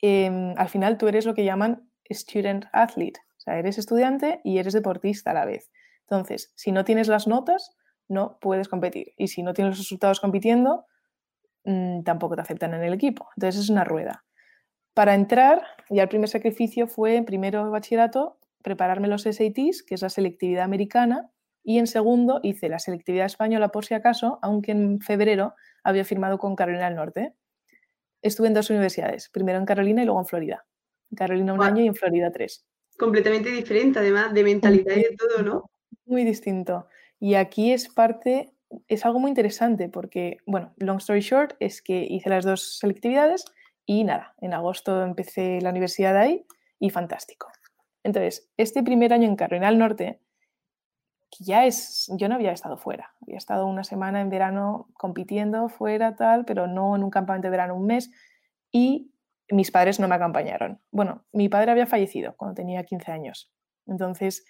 [0.00, 4.58] eh, al final tú eres lo que llaman student athlete, o sea, eres estudiante y
[4.58, 5.70] eres deportista a la vez.
[6.10, 7.76] Entonces, si no tienes las notas,
[8.08, 9.12] no puedes competir.
[9.16, 10.86] Y si no tienes los resultados compitiendo,
[11.64, 13.28] mmm, tampoco te aceptan en el equipo.
[13.36, 14.24] Entonces es una rueda.
[14.92, 20.02] Para entrar, ya el primer sacrificio fue, en primero bachillerato, prepararme los SATs, que es
[20.02, 21.30] la selectividad americana,
[21.62, 26.38] y en segundo hice la selectividad española por si acaso, aunque en febrero había firmado
[26.38, 27.34] con Carolina del Norte.
[28.20, 30.66] Estuve en dos universidades, primero en Carolina y luego en Florida.
[31.10, 31.68] En Carolina un wow.
[31.68, 32.66] año y en Florida tres.
[32.98, 35.70] Completamente diferente, además, de mentalidad y de todo, ¿no?
[36.06, 36.86] Muy distinto.
[37.18, 38.52] Y aquí es parte,
[38.88, 43.44] es algo muy interesante porque, bueno, long story short, es que hice las dos selectividades
[43.86, 46.46] y nada, en agosto empecé la universidad ahí
[46.78, 47.48] y fantástico.
[48.02, 50.20] Entonces, este primer año en Carolina del Norte
[51.38, 56.16] ya es, yo no había estado fuera, había estado una semana en verano compitiendo fuera,
[56.16, 58.10] tal, pero no en un campamento de verano un mes
[58.72, 59.12] y
[59.48, 60.80] mis padres no me acompañaron.
[60.90, 63.52] Bueno, mi padre había fallecido cuando tenía 15 años,
[63.86, 64.44] entonces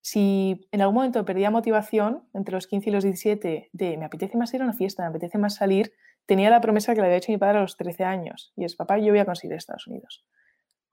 [0.00, 4.36] si en algún momento perdía motivación entre los 15 y los 17 de me apetece
[4.36, 5.92] más ir a una fiesta, me apetece más salir,
[6.26, 8.76] tenía la promesa que le había hecho mi padre a los 13 años y es,
[8.76, 10.24] papá, yo voy a conseguir Estados Unidos.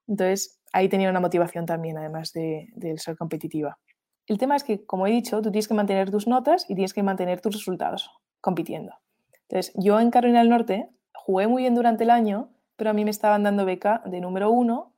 [0.07, 3.77] Entonces ahí tenía una motivación también, además de, de ser competitiva.
[4.25, 6.93] El tema es que, como he dicho, tú tienes que mantener tus notas y tienes
[6.93, 8.93] que mantener tus resultados compitiendo.
[9.49, 13.05] Entonces, yo en Carolina del Norte jugué muy bien durante el año, pero a mí
[13.05, 14.93] me estaban dando beca de número uno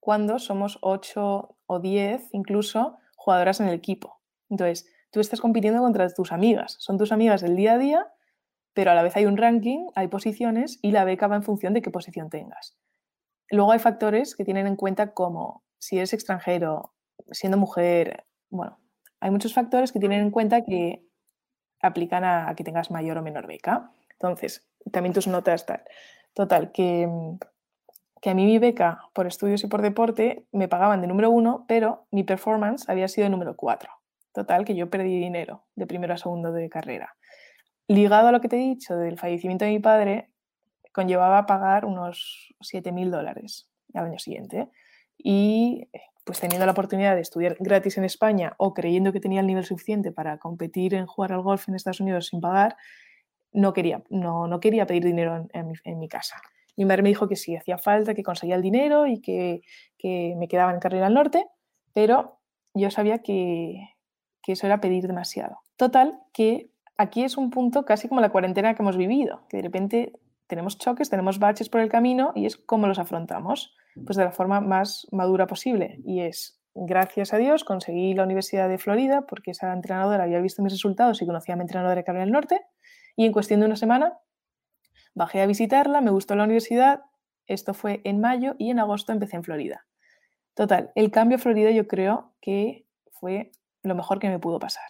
[0.00, 4.20] cuando somos ocho o diez incluso jugadoras en el equipo.
[4.50, 6.76] Entonces, tú estás compitiendo contra tus amigas.
[6.80, 8.12] Son tus amigas del día a día,
[8.74, 11.72] pero a la vez hay un ranking, hay posiciones y la beca va en función
[11.72, 12.76] de qué posición tengas.
[13.48, 16.94] Luego hay factores que tienen en cuenta como si eres extranjero,
[17.30, 18.78] siendo mujer, bueno,
[19.20, 21.04] hay muchos factores que tienen en cuenta que
[21.80, 23.92] aplican a, a, que tengas mayor o menor beca.
[24.10, 25.82] Entonces, también tus notas tal.
[26.34, 27.08] Total, que,
[28.22, 31.64] que a mí mi beca por estudios y por deporte me pagaban de número uno,
[31.66, 33.90] pero mi performance había sido de número cuatro.
[34.32, 37.16] Total, que yo perdí dinero de primero a segundo de carrera.
[37.88, 40.30] Ligado a lo que te he dicho del fallecimiento de mi padre,
[40.92, 44.68] conllevaba pagar unos 7.000 dólares al año siguiente.
[45.18, 45.88] Y
[46.24, 49.64] pues teniendo la oportunidad de estudiar gratis en España o creyendo que tenía el nivel
[49.64, 52.76] suficiente para competir en jugar al golf en Estados Unidos sin pagar,
[53.52, 56.36] no quería, no, no quería pedir dinero en, en, mi, en, mi, casa.
[56.76, 59.62] Mi madre me dijo que sí, hacía falta, que conseguía el dinero y que,
[59.98, 61.44] que me quedaba en Carrera al Norte,
[61.92, 62.40] pero
[62.74, 63.88] yo sabía que,
[64.42, 65.58] que eso era pedir demasiado.
[65.76, 69.62] Total, que aquí es un punto casi como la cuarentena que hemos vivido, que de
[69.62, 70.12] repente
[70.46, 74.32] tenemos choques, tenemos baches por el camino y es cómo los afrontamos pues de la
[74.32, 75.98] forma más madura posible.
[76.04, 80.62] Y es, gracias a Dios, conseguí la Universidad de Florida porque esa entrenadora había visto
[80.62, 82.60] mis resultados y conocía a mi entrenadora de Carolina del Norte.
[83.16, 84.18] Y en cuestión de una semana
[85.14, 87.02] bajé a visitarla, me gustó la universidad.
[87.46, 89.86] Esto fue en mayo y en agosto empecé en Florida.
[90.54, 94.84] Total, el cambio a Florida yo creo que fue lo mejor que me pudo pasar.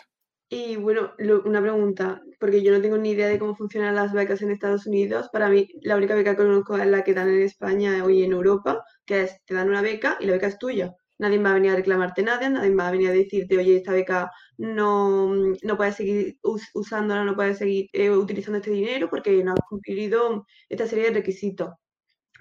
[0.48, 1.12] Y bueno,
[1.46, 4.86] una pregunta, porque yo no tengo ni idea de cómo funcionan las becas en Estados
[4.86, 5.30] Unidos.
[5.32, 8.32] Para mí, la única beca que conozco es la que dan en España y en
[8.32, 10.94] Europa, que es, te dan una beca y la beca es tuya.
[11.22, 13.92] Nadie va a venir a reclamarte nada, nadie va a venir a decirte, oye, esta
[13.92, 15.32] beca no,
[15.62, 16.38] no puedes seguir
[16.74, 21.14] usándola, no puedes seguir eh, utilizando este dinero porque no has cumplido esta serie de
[21.20, 21.70] requisitos.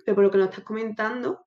[0.06, 1.46] Pero por lo que nos estás comentando,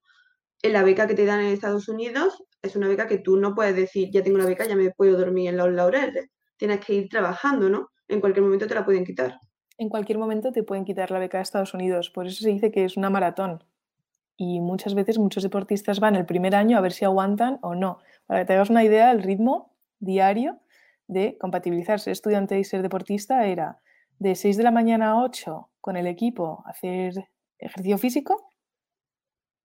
[0.63, 3.55] en la beca que te dan en Estados Unidos es una beca que tú no
[3.55, 6.95] puedes decir, ya tengo la beca, ya me puedo dormir en los laureles tienes que
[6.95, 7.91] ir trabajando, ¿no?
[8.09, 9.39] En cualquier momento te la pueden quitar.
[9.77, 12.71] En cualquier momento te pueden quitar la beca de Estados Unidos, por eso se dice
[12.71, 13.65] que es una maratón.
[14.37, 17.99] Y muchas veces muchos deportistas van el primer año a ver si aguantan o no.
[18.27, 20.59] Para que te una idea, el ritmo diario
[21.07, 23.81] de compatibilizar ser estudiante y ser deportista era
[24.19, 28.51] de 6 de la mañana a 8 con el equipo hacer ejercicio físico.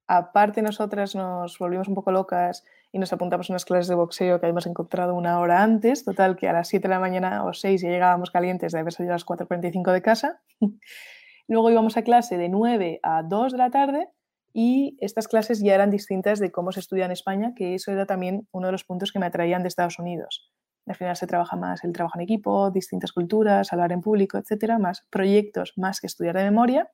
[0.07, 4.39] Aparte nosotras nos volvimos un poco locas y nos apuntamos a unas clases de boxeo
[4.39, 6.03] que habíamos encontrado una hora antes.
[6.03, 8.91] Total, que a las 7 de la mañana o 6 ya llegábamos calientes de haber
[8.91, 10.41] salido a las 4.45 de casa.
[11.47, 14.09] Luego íbamos a clase de 9 a 2 de la tarde
[14.53, 18.05] y estas clases ya eran distintas de cómo se estudia en España, que eso era
[18.05, 20.51] también uno de los puntos que me atraían de Estados Unidos.
[20.87, 24.79] Al final se trabaja más el trabajo en equipo, distintas culturas, hablar en público, etcétera,
[24.79, 26.89] más proyectos, más que estudiar de memoria.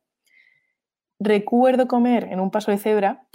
[1.19, 3.27] Recuerdo comer en un paso de cebra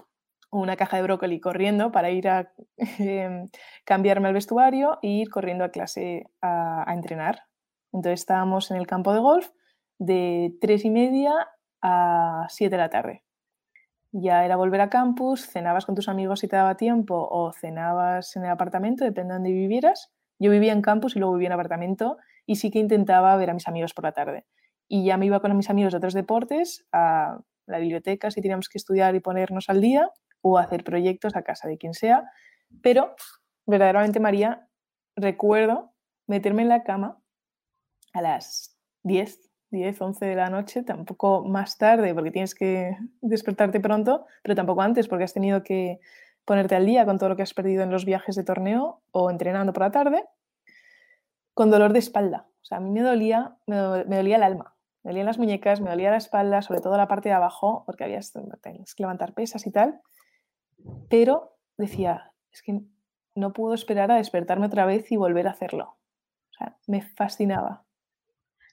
[0.50, 2.52] una caja de brócoli corriendo para ir a
[2.98, 3.48] em,
[3.84, 7.44] cambiarme al vestuario e ir corriendo a clase a, entrenar.
[7.92, 9.48] Entonces estábamos en el campo de golf
[9.98, 11.48] de tres y media
[11.82, 13.24] a 7 de la tarde.
[14.12, 18.34] Ya era volver a campus, cenabas con tus amigos si te daba tiempo o cenabas
[18.36, 20.12] en el apartamento, depende de donde vivieras.
[20.38, 23.54] Yo vivía en campus y luego vivía en apartamento y sí que intentaba ver a
[23.54, 24.46] mis amigos por la tarde.
[24.88, 28.68] Y ya me iba con mis amigos de otros deportes a la biblioteca si teníamos
[28.68, 30.10] que estudiar y ponernos al día
[30.42, 32.24] o hacer proyectos a casa de quien sea,
[32.82, 33.14] pero
[33.66, 34.68] verdaderamente María,
[35.16, 35.92] recuerdo
[36.26, 37.22] meterme en la cama
[38.12, 43.80] a las 10, 10, 11 de la noche, tampoco más tarde porque tienes que despertarte
[43.80, 46.00] pronto, pero tampoco antes porque has tenido que
[46.44, 49.30] ponerte al día con todo lo que has perdido en los viajes de torneo o
[49.30, 50.24] entrenando por la tarde,
[51.54, 52.48] con dolor de espalda.
[52.62, 55.90] O sea, a mí me dolía, me, dolía el alma, me dolían las muñecas, me
[55.90, 59.70] dolía la espalda, sobre todo la parte de abajo, porque había que levantar pesas y
[59.70, 60.00] tal
[61.08, 62.80] pero decía, es que
[63.34, 65.96] no puedo esperar a despertarme otra vez y volver a hacerlo.
[66.50, 67.84] O sea, me fascinaba.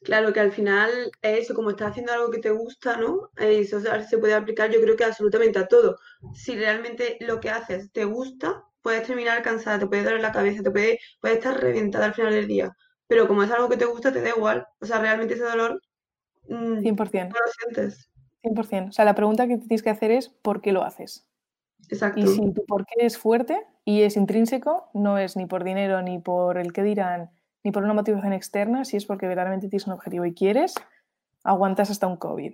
[0.03, 3.29] Claro que al final eso, como estás haciendo algo que te gusta, ¿no?
[3.37, 5.97] Eso se puede aplicar yo creo que absolutamente a todo.
[6.33, 10.63] Si realmente lo que haces te gusta, puedes terminar cansada, te puede doler la cabeza,
[10.63, 12.75] te puede, puede estar reventada al final del día.
[13.07, 14.65] Pero como es algo que te gusta, te da igual.
[14.79, 15.81] O sea, realmente ese dolor
[16.47, 17.25] 100%.
[17.25, 18.09] Mm, no lo sientes.
[18.41, 18.89] 100%.
[18.89, 21.27] O sea, la pregunta que tienes que hacer es ¿por qué lo haces?
[21.89, 22.19] Exacto.
[22.19, 26.19] Y si tu porqué es fuerte y es intrínseco, no es ni por dinero, ni
[26.19, 27.31] por el que dirán,
[27.67, 30.73] ni por una motivación externa, si es porque verdaderamente tienes un objetivo y quieres,
[31.43, 32.53] aguantas hasta un COVID.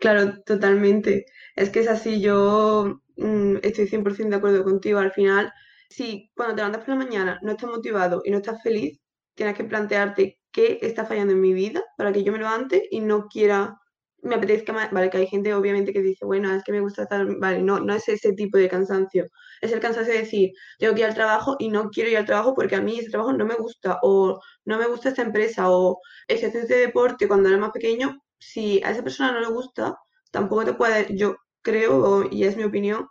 [0.00, 1.24] Claro, totalmente.
[1.54, 4.98] Es que es así, yo mm, estoy 100% de acuerdo contigo.
[4.98, 5.50] Al final,
[5.88, 9.00] si cuando te levantas por la mañana no estás motivado y no estás feliz,
[9.34, 13.00] tienes que plantearte qué está fallando en mi vida para que yo me levante y
[13.00, 13.80] no quiera
[14.22, 17.02] me apetezca más, vale, que hay gente obviamente que dice, bueno, es que me gusta
[17.04, 19.28] estar, vale, no, no es ese tipo de cansancio,
[19.60, 22.26] es el cansancio de decir, tengo que ir al trabajo y no quiero ir al
[22.26, 25.70] trabajo porque a mí ese trabajo no me gusta, o no me gusta esta empresa,
[25.70, 29.96] o ejercicio de deporte cuando eres más pequeño, si a esa persona no le gusta,
[30.30, 33.08] tampoco te puede, yo creo, y es mi opinión,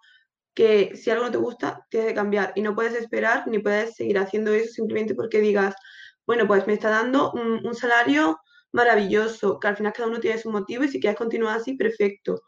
[0.54, 3.96] que si algo no te gusta, tienes que cambiar y no puedes esperar ni puedes
[3.96, 5.76] seguir haciendo eso simplemente porque digas,
[6.26, 8.40] bueno, pues me está dando un salario
[8.76, 12.42] maravilloso, que al final cada uno tiene su motivo y si quieres continuar así, perfecto.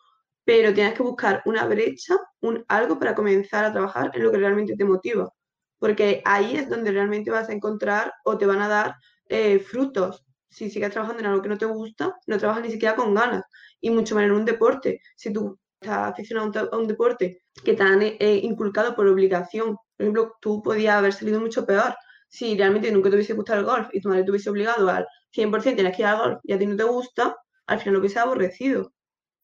[0.43, 4.37] Pero tienes que buscar una brecha, un, algo para comenzar a trabajar en lo que
[4.37, 5.31] realmente te motiva.
[5.79, 8.95] Porque ahí es donde realmente vas a encontrar o te van a dar
[9.29, 10.25] eh, frutos.
[10.49, 13.43] Si sigues trabajando en algo que no te gusta, no trabajas ni siquiera con ganas.
[13.79, 15.01] Y mucho menos en un deporte.
[15.15, 20.03] Si tú estás aficionado a un, deporte que te han eh, inculcado por obligación, por
[20.03, 21.95] ejemplo, tú podías haber salido mucho peor
[22.27, 25.07] si realmente nunca te hubiese gustado el golf y tu madre te hubiese obligado al
[25.35, 27.99] 100% tienes que ir al golf y a ti no te gusta, al final lo
[27.99, 28.91] hubiese aborrecido.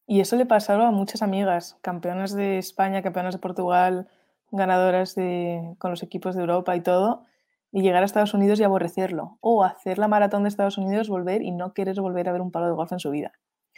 [0.06, 4.08] Y eso le pasaba a muchas amigas, campeonas de España, campeonas de Portugal,
[4.50, 7.24] ganadoras de, con los equipos de Europa y todo,
[7.72, 9.38] y llegar a Estados Unidos y aborrecerlo.
[9.40, 12.50] O hacer la maratón de Estados Unidos, volver y no querer volver a ver un
[12.50, 13.32] palo de golf en su vida.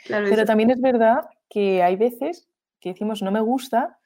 [0.09, 2.49] Pero también es verdad que hay veces
[2.81, 3.99] que decimos no me gusta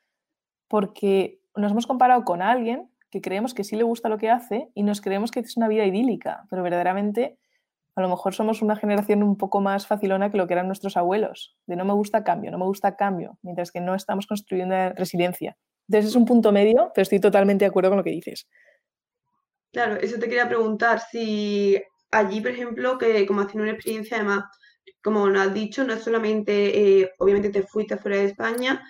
[0.68, 4.70] porque nos hemos comparado con alguien que creemos que sí le gusta lo que hace
[4.74, 7.39] y nos creemos que es una vida idílica, pero verdaderamente
[7.96, 10.96] a lo mejor somos una generación un poco más facilona que lo que eran nuestros
[10.96, 14.74] abuelos, de no me gusta cambio, no me gusta cambio, mientras que no estamos construyendo
[14.94, 15.56] resiliencia.
[15.88, 18.48] Entonces es un punto medio, pero estoy totalmente de acuerdo con lo que dices.
[19.72, 24.16] Claro, eso te quería preguntar, si allí, por ejemplo, que como has tenido una experiencia,
[24.16, 24.44] además,
[25.02, 28.82] como nos has dicho, no es solamente, eh, obviamente te fuiste fuera de España,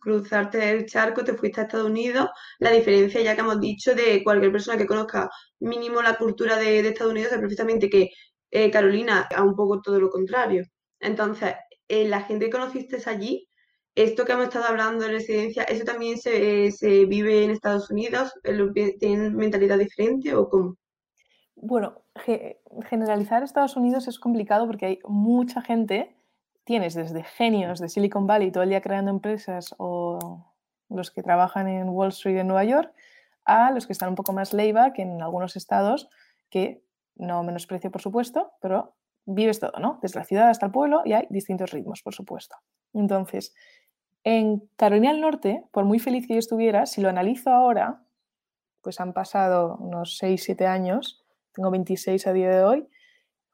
[0.00, 4.22] cruzarte el charco, te fuiste a Estados Unidos, la diferencia ya que hemos dicho de
[4.22, 8.10] cualquier persona que conozca mínimo la cultura de, Estados Unidos es perfectamente que
[8.50, 10.64] eh, Carolina a un poco todo lo contrario.
[11.00, 11.54] Entonces,
[11.88, 13.48] eh, la gente que conociste allí,
[13.94, 18.32] esto que hemos estado hablando de residencia, ¿eso también se, se vive en Estados Unidos?
[19.00, 20.76] ¿Tienen mentalidad diferente o cómo?
[21.54, 22.02] Bueno,
[22.88, 26.15] generalizar Estados Unidos es complicado porque hay mucha gente,
[26.66, 30.52] tienes desde genios de Silicon Valley todo el día creando empresas o
[30.88, 32.92] los que trabajan en Wall Street en Nueva York,
[33.44, 36.08] a los que están un poco más layback en algunos estados
[36.50, 36.82] que
[37.14, 40.00] no menosprecio por supuesto, pero vives todo, ¿no?
[40.02, 42.56] Desde la ciudad hasta el pueblo y hay distintos ritmos, por supuesto.
[42.92, 43.54] Entonces,
[44.24, 48.02] en Carolina del Norte, por muy feliz que yo estuviera, si lo analizo ahora,
[48.80, 52.88] pues han pasado unos 6, 7 años, tengo 26 a día de hoy,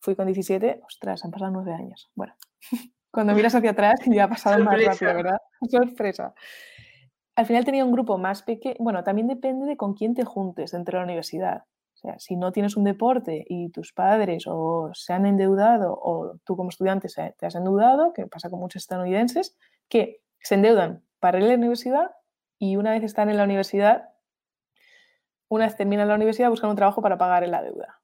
[0.00, 2.10] fui con 17, ostras, han pasado 9 años.
[2.14, 2.34] Bueno,
[3.12, 5.38] cuando miras hacia atrás ya ha pasado más rápido, ¿verdad?
[5.70, 6.34] Sorpresa.
[7.36, 10.72] Al final tenía un grupo más pequeño, bueno, también depende de con quién te juntes
[10.72, 11.64] dentro de la universidad.
[11.94, 16.38] O sea, si no tienes un deporte y tus padres o se han endeudado o
[16.44, 19.56] tú como estudiante te has endeudado, que pasa con muchos estadounidenses,
[19.88, 22.10] que se endeudan para ir a la universidad
[22.58, 24.10] y una vez están en la universidad,
[25.48, 28.00] una vez terminan la universidad, buscan un trabajo para pagar la deuda.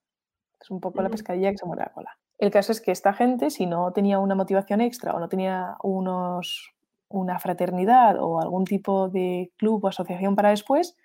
[0.60, 2.18] Es un poco la pescadilla que se muere la cola.
[2.38, 5.76] El caso es que esta gente, si no tenía una motivación extra o no tenía
[5.82, 6.72] unos,
[7.08, 10.96] una fraternidad o algún tipo de club o asociación para después,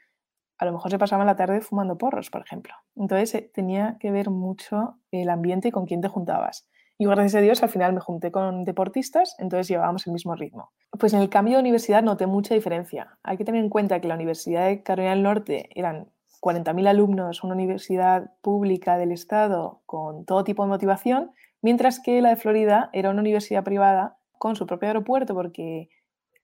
[0.59, 2.73] a lo mejor se pasaban la tarde fumando porros, por ejemplo.
[2.95, 6.67] Entonces eh, tenía que ver mucho el ambiente y con quién te juntabas.
[6.97, 10.71] Y gracias a Dios al final me junté con deportistas, entonces llevábamos el mismo ritmo.
[10.91, 13.17] Pues en el cambio de universidad noté mucha diferencia.
[13.23, 16.11] Hay que tener en cuenta que la Universidad de Carolina del Norte eran
[16.43, 22.29] 40.000 alumnos, una universidad pública del Estado con todo tipo de motivación, mientras que la
[22.29, 25.87] de Florida era una universidad privada con su propio aeropuerto porque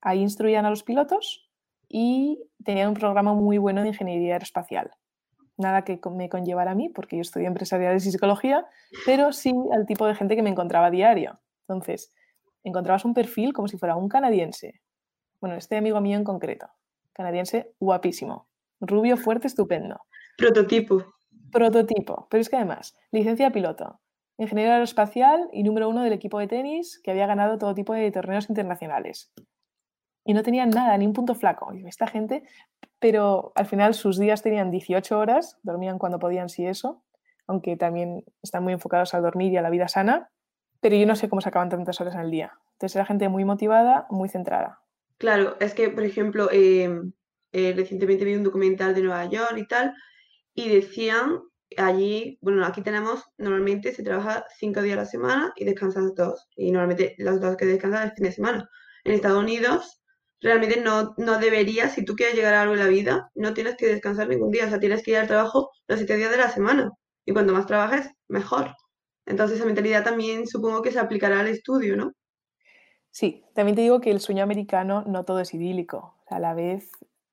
[0.00, 1.50] ahí instruían a los pilotos
[1.86, 4.90] y tenían un programa muy bueno de ingeniería aeroespacial
[5.60, 8.66] nada que me conllevara a mí, porque yo estudié empresariales y psicología,
[9.06, 11.38] pero sí al tipo de gente que me encontraba a diario.
[11.68, 12.12] Entonces,
[12.64, 14.80] encontrabas un perfil como si fuera un canadiense.
[15.40, 16.68] Bueno, este amigo mío en concreto,
[17.12, 18.48] canadiense guapísimo,
[18.80, 20.00] rubio, fuerte, estupendo.
[20.36, 21.14] Prototipo.
[21.52, 24.00] Prototipo, pero es que además, licencia de piloto,
[24.38, 28.10] ingeniero aeroespacial y número uno del equipo de tenis que había ganado todo tipo de
[28.10, 29.32] torneos internacionales.
[30.24, 31.72] Y no tenía nada, ni un punto flaco.
[31.74, 32.44] Y esta gente
[33.00, 37.02] pero al final sus días tenían 18 horas, dormían cuando podían, si eso,
[37.46, 40.30] aunque también están muy enfocados al dormir y a la vida sana,
[40.80, 42.52] pero yo no sé cómo se acaban tantas horas en el día.
[42.72, 44.80] Entonces era gente muy motivada, muy centrada.
[45.18, 47.12] Claro, es que, por ejemplo, em,
[47.52, 49.94] eh, recientemente vi un documental de Nueva York y tal,
[50.54, 51.40] y decían
[51.76, 56.48] allí, bueno, aquí tenemos, normalmente se trabaja cinco días a la semana y descansas dos,
[56.56, 58.70] y normalmente los dos que descansas el fin de semana.
[59.04, 60.00] En Estados Unidos
[60.40, 63.76] realmente no, no deberías, si tú quieres llegar a algo en la vida, no tienes
[63.76, 66.38] que descansar ningún día, o sea, tienes que ir al trabajo los siete días de
[66.38, 66.90] la semana.
[67.26, 68.74] Y cuanto más trabajes, mejor.
[69.26, 72.12] Entonces esa mentalidad también supongo que se aplicará al estudio, ¿no?
[73.10, 76.16] Sí, también te digo que el sueño americano no todo es idílico.
[76.28, 76.90] A la vez,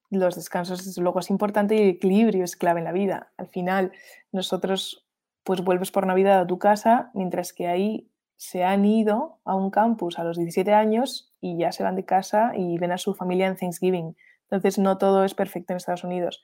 [0.10, 3.32] los descansos desde luego es importante y el equilibrio es clave en la vida.
[3.38, 3.92] Al final,
[4.32, 5.06] nosotros
[5.44, 9.72] pues vuelves por Navidad a tu casa, mientras que ahí se han ido a un
[9.72, 13.14] campus a los 17 años y ya se van de casa y ven a su
[13.14, 14.16] familia en Thanksgiving.
[14.44, 16.44] Entonces no todo es perfecto en Estados Unidos.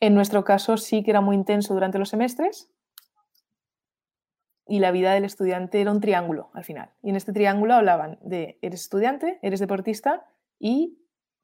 [0.00, 2.70] En nuestro caso sí que era muy intenso durante los semestres
[4.66, 6.90] y la vida del estudiante era un triángulo al final.
[7.02, 10.26] Y en este triángulo hablaban de eres estudiante, eres deportista
[10.58, 10.98] y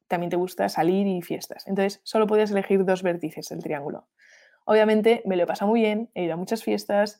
[0.07, 1.67] también te gusta salir y fiestas.
[1.67, 4.07] Entonces solo podías elegir dos vértices del triángulo.
[4.65, 7.19] Obviamente me lo he pasado muy bien, he ido a muchas fiestas,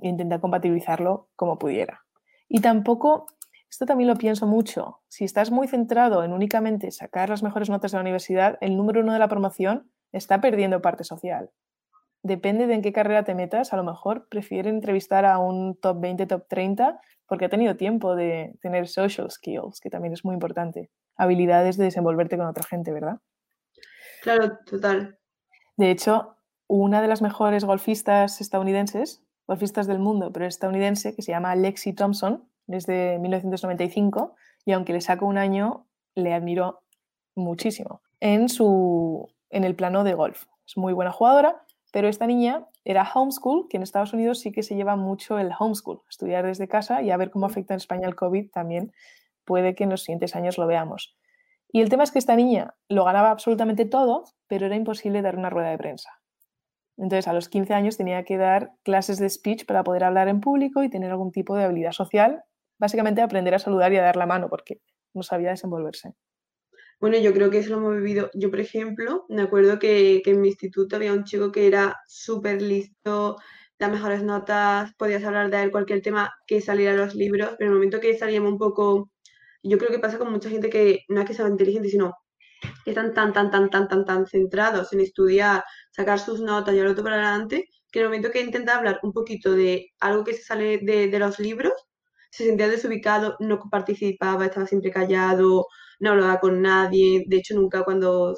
[0.00, 2.04] e intentar compatibilizarlo como pudiera.
[2.48, 3.26] Y tampoco,
[3.70, 7.92] esto también lo pienso mucho, si estás muy centrado en únicamente sacar las mejores notas
[7.92, 11.50] de la universidad, el número uno de la promoción está perdiendo parte social.
[12.22, 16.00] Depende de en qué carrera te metas, a lo mejor prefieren entrevistar a un top
[16.00, 20.34] 20, top 30, porque ha tenido tiempo de tener social skills, que también es muy
[20.34, 20.90] importante.
[21.18, 23.18] Habilidades de desenvolverte con otra gente, ¿verdad?
[24.22, 25.18] Claro, total.
[25.76, 31.32] De hecho, una de las mejores golfistas estadounidenses golfistas del mundo, pero estadounidense, que se
[31.32, 36.82] llama Lexi Thompson, desde 1995, y aunque le saco un año, le admiro
[37.34, 40.44] muchísimo en, su, en el plano de golf.
[40.66, 44.62] Es muy buena jugadora, pero esta niña era homeschool, que en Estados Unidos sí que
[44.62, 48.06] se lleva mucho el homeschool, estudiar desde casa y a ver cómo afecta en España
[48.06, 48.92] el COVID también.
[49.48, 51.16] Puede que en los siguientes años lo veamos.
[51.72, 55.36] Y el tema es que esta niña lo ganaba absolutamente todo, pero era imposible dar
[55.38, 56.10] una rueda de prensa.
[56.98, 60.42] Entonces, a los 15 años tenía que dar clases de speech para poder hablar en
[60.42, 62.42] público y tener algún tipo de habilidad social.
[62.78, 64.82] Básicamente aprender a saludar y a dar la mano porque
[65.14, 66.12] no sabía desenvolverse.
[67.00, 68.30] Bueno, yo creo que eso lo hemos vivido.
[68.34, 72.60] Yo, por ejemplo, me acuerdo que, en mi instituto había un chico que era súper
[72.60, 73.38] listo,
[73.78, 77.70] las mejores notas, podías hablar de él cualquier tema que saliera en los libros, pero
[77.70, 79.10] en el momento que salíamos un poco,
[79.62, 82.14] yo creo que pasa con mucha gente que no es que sea inteligente, sino
[82.84, 86.80] que están tan, tan, tan, tan, tan, tan centrados en estudiar, sacar sus notas y
[86.80, 90.34] otro para adelante, que en el momento que intenta hablar un poquito de algo que
[90.34, 91.72] se sale de, de los libros,
[92.30, 95.66] se sentía desubicado, no participaba, estaba siempre callado,
[96.00, 98.34] no hablaba con nadie, de hecho nunca cuando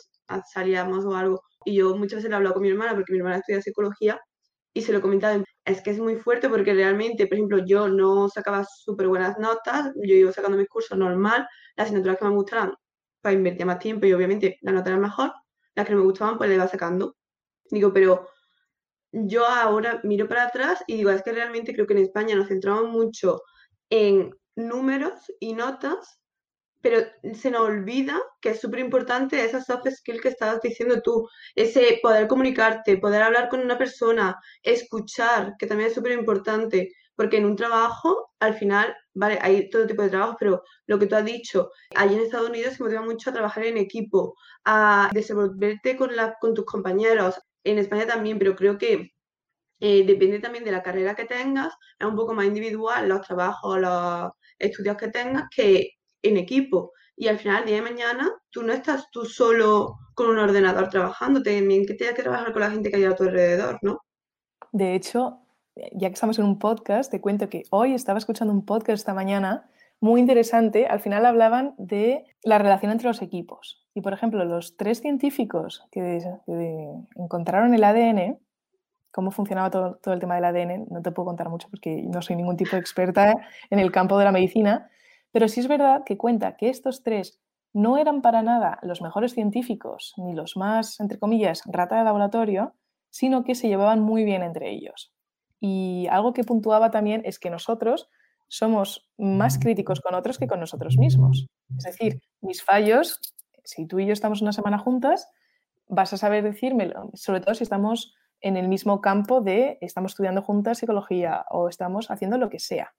[0.52, 3.38] salíamos o algo, y yo muchas veces le hablaba con mi hermana, porque mi hermana
[3.38, 4.20] estudia psicología,
[4.74, 8.28] y se lo comentaba, es que es muy fuerte porque realmente, por ejemplo, yo no
[8.28, 11.46] sacaba súper buenas notas, yo iba sacando mis cursos normal,
[11.76, 12.74] las asignaturas que me gustaban,
[13.20, 15.32] pues invertía más tiempo y obviamente la nota era mejor,
[15.74, 17.16] las que no me gustaban, pues le iba sacando.
[17.70, 18.28] Digo, pero
[19.12, 22.48] yo ahora miro para atrás y digo, es que realmente creo que en España nos
[22.48, 23.42] centramos mucho
[23.90, 26.19] en números y notas
[26.80, 27.00] pero
[27.34, 32.00] se nos olvida que es súper importante esa soft skill que estabas diciendo tú, ese
[32.02, 37.44] poder comunicarte, poder hablar con una persona, escuchar, que también es súper importante, porque en
[37.44, 41.24] un trabajo, al final, vale, hay todo tipo de trabajo, pero lo que tú has
[41.24, 46.16] dicho, allí en Estados Unidos se motiva mucho a trabajar en equipo, a desenvolverte con,
[46.16, 49.12] la, con tus compañeros, en España también, pero creo que
[49.80, 53.80] eh, depende también de la carrera que tengas, es un poco más individual los trabajos,
[53.80, 55.90] los estudios que tengas, que
[56.22, 56.92] en equipo.
[57.16, 60.88] Y al final, el día de mañana, tú no estás tú solo con un ordenador
[60.88, 64.00] trabajando, también que tienes que trabajar con la gente que hay a tu alrededor, ¿no?
[64.72, 65.40] De hecho,
[65.92, 69.14] ya que estamos en un podcast, te cuento que hoy estaba escuchando un podcast esta
[69.14, 69.68] mañana
[70.00, 70.86] muy interesante.
[70.86, 73.86] Al final hablaban de la relación entre los equipos.
[73.94, 76.22] Y, por ejemplo, los tres científicos que,
[77.16, 78.38] encontraron el ADN,
[79.10, 82.22] cómo funcionaba todo, todo, el tema del ADN, no te puedo contar mucho porque no
[82.22, 83.34] soy ningún tipo de experta
[83.68, 84.88] en el campo de la medicina,
[85.32, 87.40] pero sí es verdad que cuenta que estos tres
[87.72, 92.74] no eran para nada los mejores científicos ni los más, entre comillas, rata de laboratorio,
[93.10, 95.12] sino que se llevaban muy bien entre ellos.
[95.60, 98.08] Y algo que puntuaba también es que nosotros
[98.48, 101.46] somos más críticos con otros que con nosotros mismos.
[101.78, 103.20] Es decir, mis fallos,
[103.62, 105.28] si tú y yo estamos una semana juntas,
[105.86, 110.42] vas a saber decírmelo, sobre todo si estamos en el mismo campo de estamos estudiando
[110.42, 112.94] juntas psicología o estamos haciendo lo que sea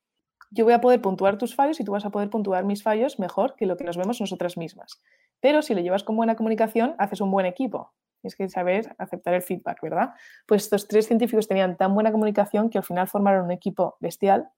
[0.52, 3.20] yo voy a poder puntuar tus fallos y tú vas a poder puntuar mis fallos
[3.20, 5.02] mejor que lo que nos vemos nosotras mismas.
[5.40, 7.94] Pero si lo llevas con buena comunicación, haces un buen equipo.
[8.22, 10.12] Es que saber aceptar el feedback, ¿verdad?
[10.46, 14.50] Pues estos tres científicos tenían tan buena comunicación que al final formaron un equipo bestial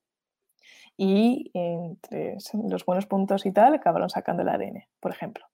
[0.98, 2.38] y entre
[2.70, 5.46] los buenos puntos y tal acabaron sacando el ADN, por ejemplo.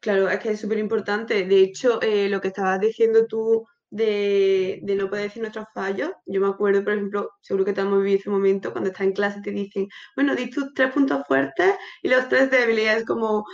[0.00, 1.44] Claro, es que es súper importante.
[1.46, 6.10] De hecho, eh, lo que estabas diciendo tú de, no poder decir nuestros fallos.
[6.26, 9.12] Yo me acuerdo, por ejemplo, seguro que te hemos vivido ese momento cuando estás en
[9.12, 13.44] clase y te dicen, bueno, di tus tres puntos fuertes y los tres débiles, como...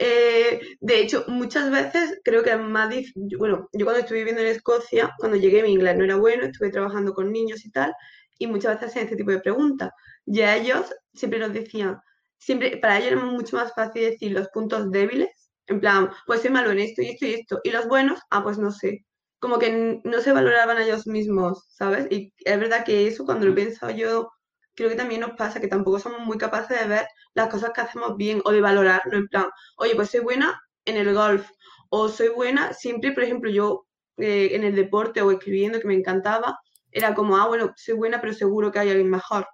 [0.00, 4.42] Eh, de hecho, muchas veces creo que es más difícil, bueno, yo cuando estuve viviendo
[4.42, 7.94] en Escocia, cuando llegué mi inglés no era bueno, estuve trabajando con niños y tal,
[8.38, 9.90] y muchas veces hacían este tipo de preguntas.
[10.26, 12.00] Ya ellos siempre nos decían,
[12.38, 15.30] siempre, para ellos era mucho más fácil decir los puntos débiles,
[15.68, 18.42] en plan, pues soy malo en esto y esto y esto, y los buenos, ah,
[18.42, 19.04] pues no sé
[19.44, 22.06] como que no se valoraban a ellos mismos, ¿sabes?
[22.10, 24.30] Y es verdad que eso cuando lo he pensado yo,
[24.74, 27.82] creo que también nos pasa, que tampoco somos muy capaces de ver las cosas que
[27.82, 29.44] hacemos bien o de valorarlo en plan,
[29.76, 31.46] oye, pues soy buena en el golf
[31.90, 33.86] o soy buena, siempre, por ejemplo, yo
[34.16, 36.58] eh, en el deporte o escribiendo, que me encantaba,
[36.90, 39.46] era como, ah, bueno, soy buena, pero seguro que hay alguien mejor.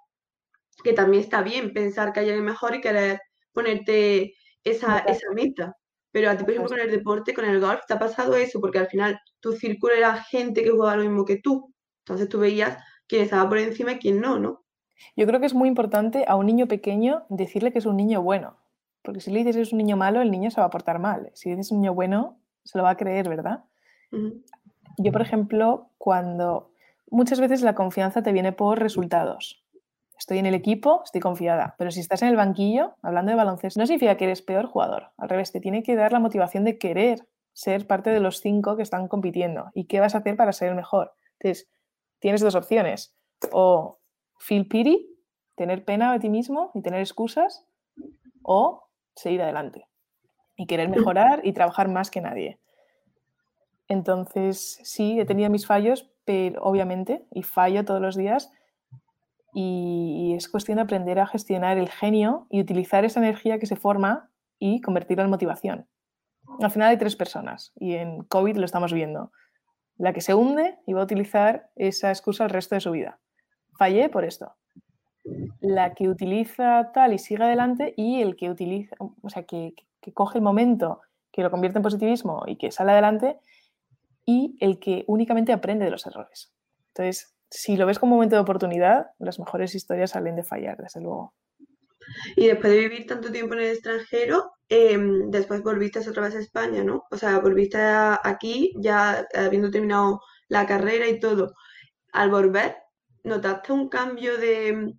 [0.85, 3.19] Que también está bien pensar que hay alguien mejor y querer
[3.51, 5.75] ponerte esa, esa meta.
[6.11, 8.59] Pero a ti, por ejemplo, con el deporte, con el golf, ¿te ha pasado eso?
[8.59, 11.73] Porque al final tu círculo era gente que jugaba lo mismo que tú.
[12.05, 14.63] Entonces tú veías quién estaba por encima y quién no, ¿no?
[15.15, 18.21] Yo creo que es muy importante a un niño pequeño decirle que es un niño
[18.21, 18.57] bueno.
[19.01, 20.99] Porque si le dices que es un niño malo, el niño se va a portar
[20.99, 21.31] mal.
[21.33, 23.63] Si dices un niño bueno, se lo va a creer, ¿verdad?
[24.97, 26.71] Yo, por ejemplo, cuando
[27.09, 29.60] muchas veces la confianza te viene por resultados
[30.21, 31.73] estoy en el equipo, estoy confiada.
[31.79, 35.09] Pero si estás en el banquillo, hablando de baloncesto, no significa que eres peor jugador.
[35.17, 38.75] Al revés, te tiene que dar la motivación de querer ser parte de los cinco
[38.75, 39.71] que están compitiendo.
[39.73, 41.15] ¿Y qué vas a hacer para ser el mejor?
[41.39, 41.71] Entonces,
[42.19, 43.15] tienes dos opciones.
[43.51, 43.97] O
[44.37, 45.09] feel pity,
[45.55, 47.65] tener pena de ti mismo y tener excusas,
[48.43, 49.87] o seguir adelante
[50.55, 52.59] y querer mejorar y trabajar más que nadie.
[53.87, 58.51] Entonces, sí, he tenido mis fallos, pero obviamente, y fallo todos los días,
[59.53, 63.75] y, es cuestión de aprender a gestionar el genio y utilizar esa energía que se
[63.75, 64.29] forma
[64.59, 65.87] y convertirla en motivación.
[66.61, 69.31] Al final hay tres personas y en COVID lo estamos viendo.
[69.97, 73.19] La que se hunde y va a utilizar esa excusa el resto de su vida.
[73.77, 74.55] Fallé por esto.
[75.59, 80.13] La que utiliza tal y sigue adelante y el que utiliza, o sea, que, que
[80.13, 83.39] coge el momento, que lo convierte en positivismo y que sale adelante,
[84.25, 86.53] y el que únicamente aprende de los errores.
[86.89, 91.01] Entonces, si lo ves como momento de oportunidad, las mejores historias salen de fallar, desde
[91.01, 91.33] luego.
[92.35, 96.39] Y después de vivir tanto tiempo en el extranjero, em, después volviste otra vez a
[96.39, 97.03] España, ¿no?
[97.11, 101.53] O sea, volviste aquí ya habiendo terminado la carrera y todo.
[102.13, 102.77] Al volver,
[103.23, 104.93] ¿notaste un cambio de...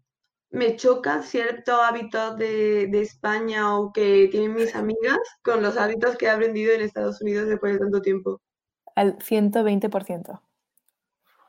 [0.51, 6.17] Me chocan ciertos hábitos de, de España o que tienen mis amigas con los hábitos
[6.17, 8.43] que he aprendido en Estados Unidos después de tanto tiempo?
[8.95, 10.41] Al 120%.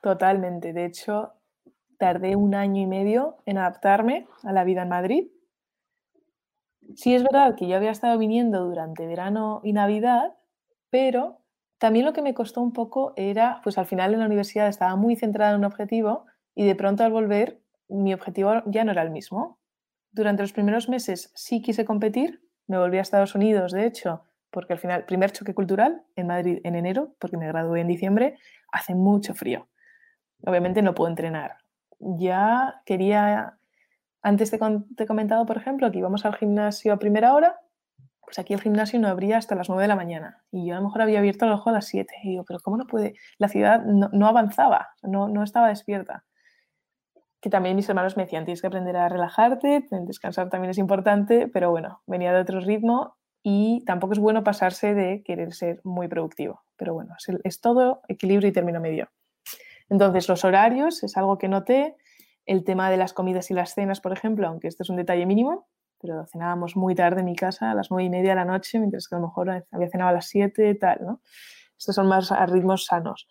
[0.04, 0.72] Totalmente.
[0.74, 1.34] De hecho,
[1.97, 5.28] tardé un año y medio en adaptarme a la vida en Madrid
[6.95, 10.34] Sí es verdad que yo había estado viniendo durante verano y Navidad,
[10.89, 11.39] pero
[11.80, 14.95] también lo que me costó un poco era, pues al final en la universidad estaba
[14.95, 16.26] muy centrada en un objetivo
[16.56, 19.60] y de pronto al volver mi objetivo ya no era el mismo.
[20.12, 24.74] Durante los primeros meses sí quise competir, me volví a Estados Unidos, de hecho, porque
[24.74, 28.38] al final, primer choque cultural en Madrid en enero, porque me gradué en diciembre,
[28.72, 29.68] hace mucho frío.
[30.46, 31.58] Obviamente no puedo entrenar.
[32.00, 33.58] Ya quería
[34.24, 37.60] antes te, he comentado, por ejemplo, que íbamos al gimnasio a primera hora,
[38.22, 40.78] pues aquí el gimnasio no abría hasta las 9 de la mañana y yo a
[40.78, 43.16] lo mejor había abierto el ojo a las 7 y digo, pero ¿cómo no puede?
[43.38, 46.24] La ciudad no, avanzaba, no, no estaba despierta.
[47.41, 51.50] Que también mis hermanos me decían, tienes que aprender a relajarte, descansar también es importante,
[51.50, 56.08] pero bueno, venía de otro ritmo y tampoco es bueno pasarse de querer ser muy
[56.08, 56.62] productivo.
[56.78, 59.10] Pero bueno, es, es todo equilibrio y término medio.
[59.89, 61.95] Entonces, los horarios es algo que noté,
[62.45, 65.25] el tema de las comidas y las cenas, por ejemplo, aunque este es un detalle
[65.25, 65.67] mínimo,
[65.99, 68.79] pero cenábamos muy tarde en mi casa, a las nueve y media de la noche,
[68.79, 71.21] mientras que a lo mejor había cenado a las siete tal, ¿no?
[71.77, 73.27] Estos son más a ritmos sanos.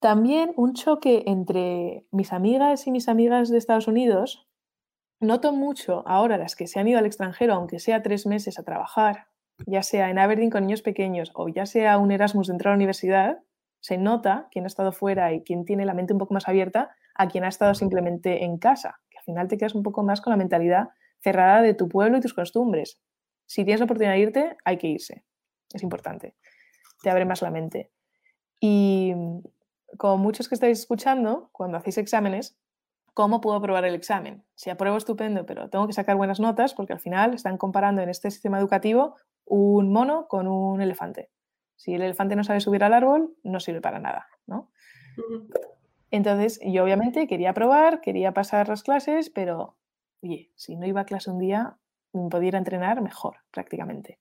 [0.00, 4.46] También un choque entre mis amigas y mis amigas de Estados Unidos.
[5.18, 8.62] Noto mucho ahora las que se han ido al extranjero, aunque sea tres meses a
[8.62, 9.28] trabajar,
[9.66, 12.76] ya sea en Aberdeen con niños pequeños o ya sea un Erasmus dentro de la
[12.76, 13.38] universidad,
[13.86, 16.90] se nota quien ha estado fuera y quien tiene la mente un poco más abierta
[17.14, 20.20] a quien ha estado simplemente en casa, que al final te quedas un poco más
[20.20, 20.88] con la mentalidad
[21.20, 23.00] cerrada de tu pueblo y tus costumbres.
[23.46, 25.22] Si tienes la oportunidad de irte, hay que irse.
[25.72, 26.34] Es importante.
[27.00, 27.92] Te abre más la mente.
[28.58, 29.14] Y
[29.98, 32.58] como muchos que estáis escuchando, cuando hacéis exámenes,
[33.14, 34.42] ¿cómo puedo aprobar el examen?
[34.56, 38.08] Si apruebo, estupendo, pero tengo que sacar buenas notas porque al final están comparando en
[38.08, 39.14] este sistema educativo
[39.44, 41.30] un mono con un elefante.
[41.76, 44.70] Si el elefante no sabe subir al árbol, no sirve para nada, ¿no?
[46.10, 49.76] Entonces, yo obviamente quería probar, quería pasar las clases, pero,
[50.22, 51.76] oye, si no iba a clase un día,
[52.30, 54.18] pudiera entrenar mejor, prácticamente.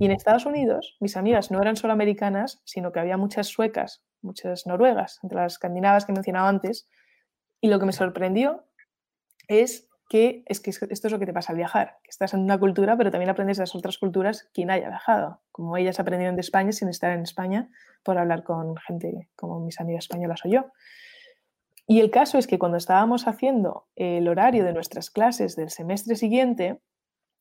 [0.00, 4.04] Y en Estados Unidos, mis amigas no eran solo americanas, sino que había muchas suecas,
[4.22, 6.88] muchas noruegas, entre las escandinavas que he mencionado antes.
[7.60, 8.64] Y lo que me sorprendió
[9.48, 12.40] es que, es que esto es lo que te pasa al viajar, que estás en
[12.40, 16.36] una cultura, pero también aprendes de las otras culturas quien haya viajado, como ellas aprendieron
[16.36, 17.68] de España sin estar en España
[18.02, 20.66] por hablar con gente como mis amigas españolas o yo.
[21.88, 26.16] Y el caso es que cuando estábamos haciendo el horario de nuestras clases del semestre
[26.16, 26.80] siguiente,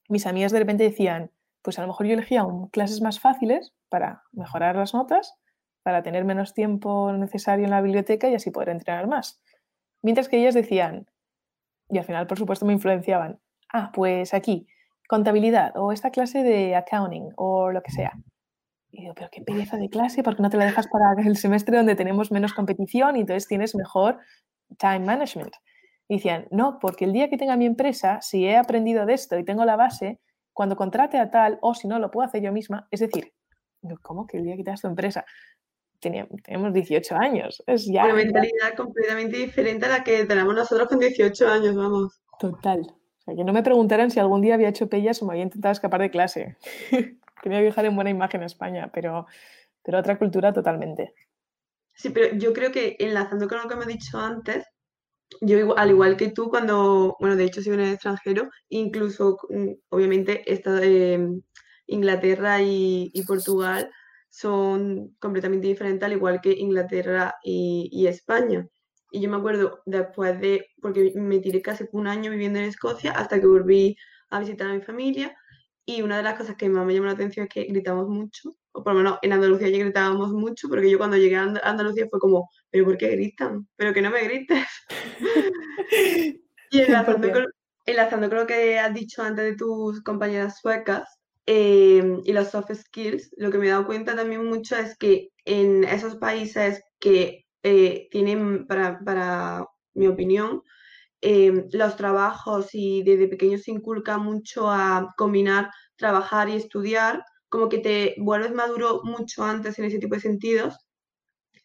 [0.07, 4.23] mis amigas de repente decían, pues a lo mejor yo elegía clases más fáciles para
[4.31, 5.35] mejorar las notas,
[5.81, 9.41] para tener menos tiempo necesario en la biblioteca y así poder entrenar más.
[10.03, 11.07] Mientras que ellas decían,
[11.89, 13.39] y al final por supuesto me influenciaban,
[13.73, 14.67] ah, pues aquí,
[15.07, 18.13] contabilidad o esta clase de accounting o lo que sea.
[18.91, 21.77] Y digo, pero qué pereza de clase, porque no te la dejas para el semestre
[21.77, 24.19] donde tenemos menos competición y entonces tienes mejor
[24.79, 25.53] time management.
[26.07, 29.37] Y decían, no, porque el día que tenga mi empresa, si he aprendido de esto
[29.37, 30.19] y tengo la base,
[30.53, 32.87] cuando contrate a tal, o si no, lo puedo hacer yo misma.
[32.91, 33.33] Es decir,
[34.01, 35.25] ¿cómo que el día que tengas tu empresa?
[35.99, 37.63] Tenemos 18 años.
[37.67, 42.21] Es ya, Una mentalidad completamente diferente a la que tenemos nosotros con 18 años, vamos.
[42.39, 42.81] Total.
[42.81, 45.43] O sea, que no me preguntaran si algún día había hecho pellas o me había
[45.43, 46.57] intentado escapar de clase.
[47.41, 49.27] quería viajar en buena imagen a España, pero,
[49.83, 51.13] pero otra cultura totalmente.
[51.93, 54.65] Sí, pero yo creo que enlazando con lo que me he dicho antes,
[55.41, 60.43] yo al igual que tú, cuando, bueno, de hecho soy el extranjero, incluso, mm, obviamente,
[60.51, 60.81] esta,
[61.87, 63.91] Inglaterra y, Portugal
[64.35, 68.67] son completamente diferentes, al igual que Inglaterra y, y, España.
[69.09, 73.13] Y yo me acuerdo después de, porque me tiré casi un año viviendo en Escocia
[73.13, 73.95] hasta que volví
[74.29, 75.33] a visitar a mi familia,
[75.85, 78.57] y una de las cosas que más me llamó la atención es que gritamos mucho,
[78.73, 82.07] o por lo menos en Andalucía ya gritábamos mucho, porque yo cuando llegué a Andalucía
[82.09, 83.65] fue como, ¿pero por qué gritan?
[83.77, 84.67] Pero que no me grites.
[86.71, 87.45] y enlazando con,
[87.85, 92.71] enlazando con lo que has dicho antes de tus compañeras suecas, em, y los soft
[92.73, 97.45] skills, lo que me he dado cuenta también mucho es que en esos países que
[97.63, 100.61] eh, tienen, para, para, mi opinión,
[101.21, 107.69] eh, los trabajos y desde pequeños se inculca mucho a combinar trabajar y estudiar, como
[107.69, 110.77] que te vuelves maduro mucho antes en ese tipo de sentidos,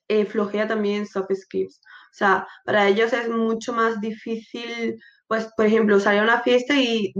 [0.08, 1.80] eh, flojea también soft skills.
[2.12, 6.74] O sea, para ellos es mucho más difícil, pues, por ejemplo, salir a una fiesta
[6.80, 7.12] y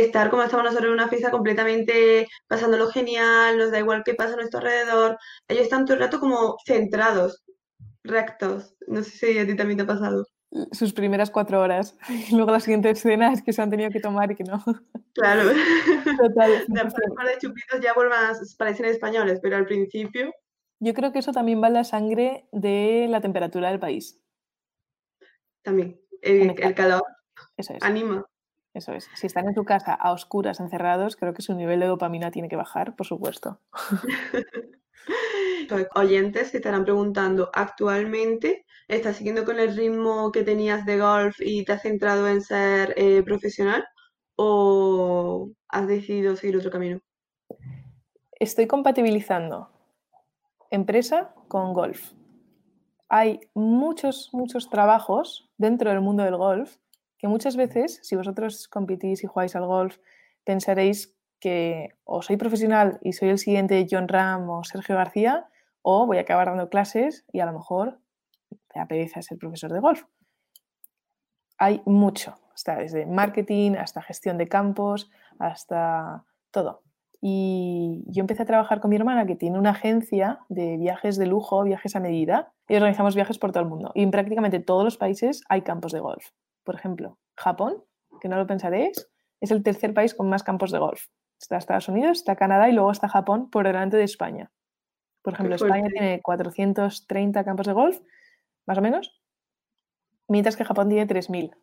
[0.00, 4.34] estar como estamos nosotros en una fiesta completamente pasándolo genial, nos da igual qué pasa
[4.34, 5.18] a nuestro alrededor.
[5.48, 7.44] Ellos están todo el rato como centrados,
[8.02, 8.74] rectos.
[8.88, 10.26] No sé si a ti también te ha pasado.
[10.72, 11.96] Sus primeras cuatro horas.
[12.08, 14.62] Y luego la siguiente escena es que se han tenido que tomar y que no.
[15.14, 15.50] Claro.
[16.18, 16.64] Total.
[16.68, 18.18] Después de chupitos ya vuelven
[18.58, 20.32] parecen españoles, pero al principio.
[20.80, 24.20] Yo creo que eso también va en la sangre de la temperatura del país.
[25.62, 26.00] También.
[26.20, 27.04] El, el calor.
[27.56, 27.82] Eso es.
[27.82, 28.26] Anima.
[28.74, 29.08] Eso es.
[29.14, 32.48] Si están en tu casa a oscuras, encerrados, creo que su nivel de dopamina tiene
[32.48, 33.60] que bajar, por supuesto.
[35.94, 41.64] Oyentes se estarán preguntando, ¿actualmente estás siguiendo con el ritmo que tenías de golf y
[41.64, 43.84] te has centrado en ser eh, profesional
[44.36, 47.00] o has decidido seguir otro camino?
[48.32, 49.70] Estoy compatibilizando
[50.70, 52.12] empresa con golf.
[53.08, 56.76] Hay muchos, muchos trabajos dentro del mundo del golf
[57.24, 59.96] que muchas veces, si vosotros competís y jugáis al golf,
[60.44, 65.48] pensaréis que o soy profesional y soy el siguiente John Ram o Sergio García,
[65.80, 67.98] o voy a acabar dando clases y a lo mejor
[68.68, 70.02] te apetece ser profesor de golf.
[71.56, 72.34] Hay mucho,
[72.78, 76.82] desde marketing hasta gestión de campos, hasta todo.
[77.22, 81.24] Y yo empecé a trabajar con mi hermana que tiene una agencia de viajes de
[81.24, 83.92] lujo, viajes a medida, y organizamos viajes por todo el mundo.
[83.94, 86.26] Y en prácticamente todos los países hay campos de golf
[86.64, 87.84] por ejemplo, Japón,
[88.20, 89.08] que no lo pensaréis,
[89.40, 91.06] es el tercer país con más campos de golf.
[91.40, 94.50] Está Estados Unidos, está Canadá y luego está Japón por delante de España.
[95.22, 98.00] Por ejemplo, España tiene 430 campos de golf,
[98.66, 99.20] más o menos,
[100.28, 101.56] mientras que Japón tiene 3.000.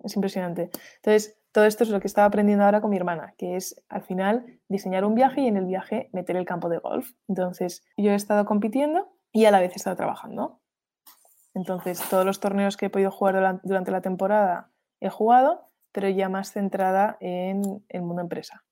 [0.00, 0.70] Es impresionante.
[0.96, 4.02] Entonces, todo esto es lo que estaba aprendiendo ahora con mi hermana, que es al
[4.02, 7.12] final diseñar un viaje y en el viaje meter el campo de golf.
[7.26, 10.60] Entonces, yo he estado compitiendo y a la vez he estado trabajando.
[11.54, 14.70] Entonces, todos los torneos que he podido jugar durante la temporada
[15.00, 18.64] he jugado, pero ya más centrada en el mundo empresa.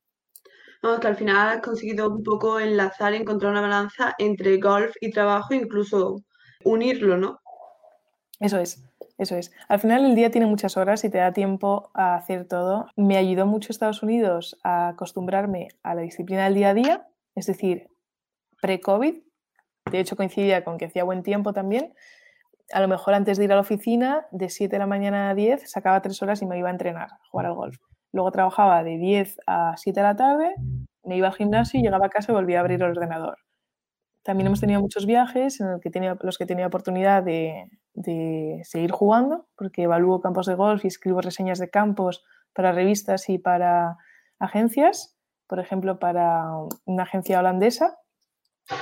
[0.82, 5.10] Vamos, que al final has conseguido un poco enlazar encontrar una balanza entre golf y
[5.10, 6.22] trabajo, incluso
[6.64, 7.40] unirlo, ¿no?
[8.38, 8.84] Eso es,
[9.16, 9.50] eso es.
[9.68, 12.86] Al final el día tiene muchas horas y te da tiempo a hacer todo.
[12.96, 17.46] Me ayudó mucho Estados Unidos a acostumbrarme a la disciplina del día a día, es
[17.46, 17.88] decir,
[18.60, 19.22] pre-COVID.
[19.90, 21.94] De hecho, coincidía con que hacía buen tiempo también
[22.72, 25.34] a lo mejor antes de ir a la oficina, de 7 de la mañana a
[25.34, 27.76] 10, sacaba 3 horas y me iba a entrenar, a jugar al golf.
[28.12, 30.54] Luego trabajaba de 10 a 7 de la tarde,
[31.04, 33.38] me iba al gimnasio llegaba a casa y volvía a abrir el ordenador.
[34.22, 38.90] También hemos tenido muchos viajes en que tenía, los que tenía oportunidad de, de seguir
[38.90, 43.96] jugando, porque evalúo campos de golf y escribo reseñas de campos para revistas y para
[44.40, 45.16] agencias.
[45.46, 46.42] Por ejemplo, para
[46.86, 47.98] una agencia holandesa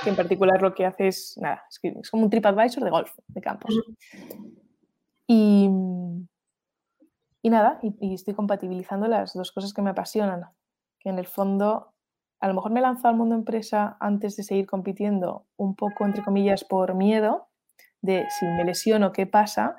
[0.03, 3.41] que en particular lo que hace es, nada, es, como un TripAdvisor de golf, de
[3.41, 3.79] campos.
[5.27, 5.69] Y,
[7.41, 10.45] y nada, y, estoy compatibilizando las dos cosas que me apasionan,
[10.99, 11.93] que en el fondo
[12.39, 16.05] a lo mejor me he lanzado al mundo empresa antes de seguir compitiendo un poco,
[16.05, 17.47] entre comillas, por miedo
[18.01, 19.77] de si me lesiono, ¿qué pasa?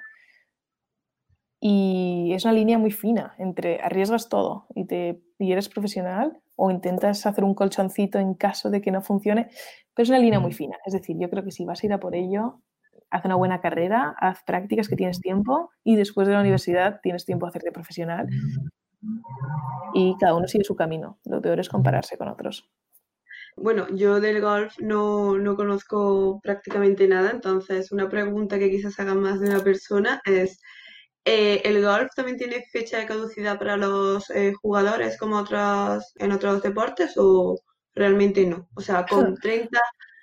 [1.61, 6.70] Y es una línea muy fina entre arriesgas todo y, te, y eres profesional o
[6.70, 9.48] intentas hacer un colchoncito en caso de que no funcione,
[9.94, 10.76] pero es una línea muy fina.
[10.84, 12.61] Es decir, yo creo que si vas a ir a por ello,
[13.11, 17.24] haz una buena carrera, haz prácticas que tienes tiempo y después de la universidad tienes
[17.24, 18.28] tiempo a hacerte profesional
[19.94, 21.18] y cada uno sigue su camino.
[21.24, 22.68] Lo peor es compararse con otros.
[23.57, 29.14] Bueno, yo del golf no, no conozco prácticamente nada, entonces una pregunta que quizás haga
[29.14, 30.61] más de una persona es,
[31.29, 36.31] eh, ¿El golf también tiene fecha de caducidad para los eh, jugadores como otros, en
[36.31, 37.59] otros deportes o
[37.97, 38.68] realmente no?
[38.77, 39.77] O sea, ¿con 30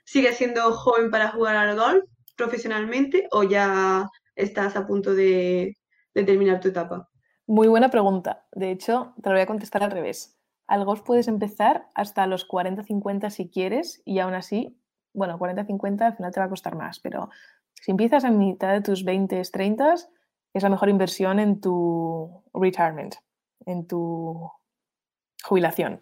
[0.05, 2.05] sigue siendo joven para jugar al golf
[2.37, 5.75] profesionalmente o ya estás a punto de,
[6.13, 7.09] de terminar tu etapa?
[7.47, 8.45] Muy buena pregunta.
[8.53, 10.39] De hecho, te lo voy a contestar al revés.
[10.67, 14.79] Al golf puedes empezar hasta los 40-50 si quieres y aún así,
[15.11, 17.29] bueno, 40-50 al final te va a costar más, pero
[17.73, 20.07] si empiezas a mitad de tus 20-30
[20.53, 23.15] es la mejor inversión en tu retirement,
[23.65, 24.51] en tu
[25.43, 25.99] jubilación.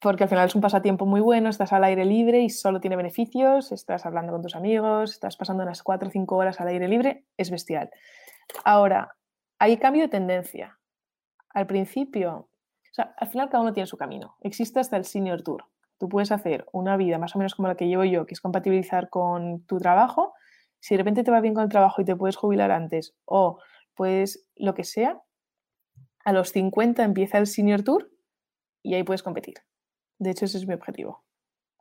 [0.00, 2.96] Porque al final es un pasatiempo muy bueno, estás al aire libre y solo tiene
[2.96, 6.86] beneficios, estás hablando con tus amigos, estás pasando unas 4 o 5 horas al aire
[6.86, 7.90] libre, es bestial.
[8.64, 9.16] Ahora,
[9.58, 10.78] hay cambio de tendencia.
[11.50, 12.48] Al principio,
[12.90, 14.36] o sea, al final cada uno tiene su camino.
[14.40, 15.64] Existe hasta el Senior Tour,
[15.98, 18.40] Tú puedes hacer una vida más o menos como la que llevo yo, que es
[18.40, 20.32] compatibilizar con tu trabajo.
[20.80, 23.58] Si de repente te va bien con el trabajo y te puedes jubilar antes o
[23.94, 25.20] pues lo que sea,
[26.24, 28.10] a los 50 empieza el Senior Tour
[28.82, 29.56] y ahí puedes competir.
[30.18, 31.24] De hecho, ese es mi objetivo.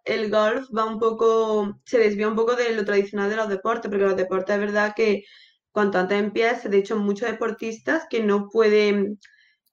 [0.05, 3.89] El golf va un poco, se desvía un poco de lo tradicional de los deportes,
[3.89, 5.25] porque los deportes es verdad que
[5.71, 9.19] cuanto antes empieces, de hecho, muchos deportistas que no pueden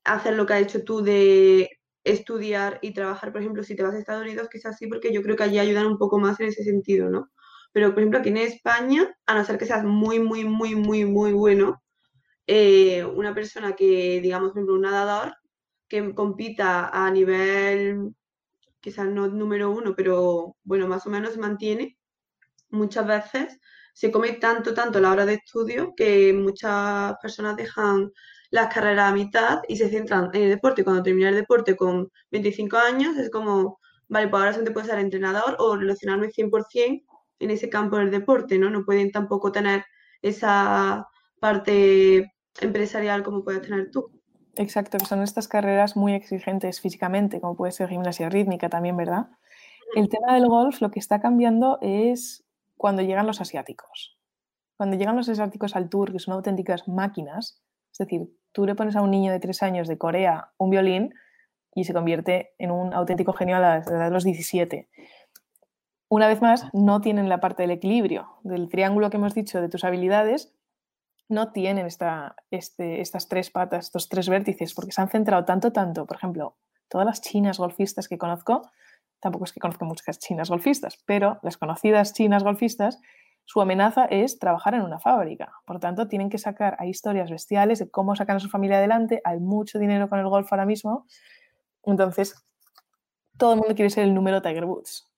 [0.05, 1.71] hacer lo que has hecho tú de
[2.05, 5.23] estudiar y trabajar, por ejemplo, si te vas a Estados Unidos, quizás sí, porque yo
[5.23, 7.31] creo que allí ayudan un poco más en ese sentido, ¿no?
[7.75, 11.05] Pero, por ejemplo, aquí en España, a no ser que seas muy, muy, muy, muy,
[11.05, 11.83] muy bueno,
[12.47, 15.35] eh, una persona que, digamos, por ejemplo, un nadador
[15.89, 18.15] que compita a nivel,
[18.81, 21.99] quizás no número uno, pero bueno, más o menos se mantiene,
[22.71, 23.61] muchas veces
[23.95, 28.13] se come tanto, tanto la hora de estudio que muchas personas dejan
[28.51, 30.85] las carreras a mitad y se centran en el deporte.
[30.85, 34.99] Cuando termina el deporte con 25 años es como, vale, pues ahora solamente puedo ser
[35.01, 38.71] entrenador o relacionarme 100% en ese campo del deporte, ¿no?
[38.71, 39.85] No pueden tampoco tener
[40.23, 41.09] esa
[41.41, 44.11] parte empresarial como puedes tener tú.
[44.57, 49.29] Exacto, que son estas carreras muy exigentes físicamente, como puede ser gimnasia rítmica también, ¿verdad?
[49.95, 52.45] El tema del golf lo que está cambiando es
[52.77, 54.19] cuando llegan los asiáticos.
[54.77, 57.63] Cuando llegan los asiáticos al tour, que son auténticas máquinas,
[57.93, 61.15] es decir, tú le pones a un niño de tres años de Corea un violín
[61.75, 64.89] y se convierte en un auténtico genio a la edad de los 17.
[66.09, 69.69] Una vez más, no tienen la parte del equilibrio, del triángulo que hemos dicho de
[69.69, 70.55] tus habilidades,
[71.29, 75.73] no tienen esta, este, estas tres patas, estos tres vértices, porque se han centrado tanto,
[75.73, 76.57] tanto, por ejemplo,
[76.89, 78.71] todas las chinas golfistas que conozco,
[79.21, 83.01] tampoco es que conozco muchas chinas golfistas, pero las conocidas chinas golfistas,
[83.47, 85.53] su amenaza es trabajar en una fábrica.
[85.65, 89.21] Por tanto, tienen que sacar, hay historias bestiales de cómo sacan a su familia adelante,
[89.25, 91.07] hay mucho dinero con el golf ahora mismo,
[91.83, 92.35] entonces
[93.39, 95.14] todo el mundo quiere ser el número Tiger Woods.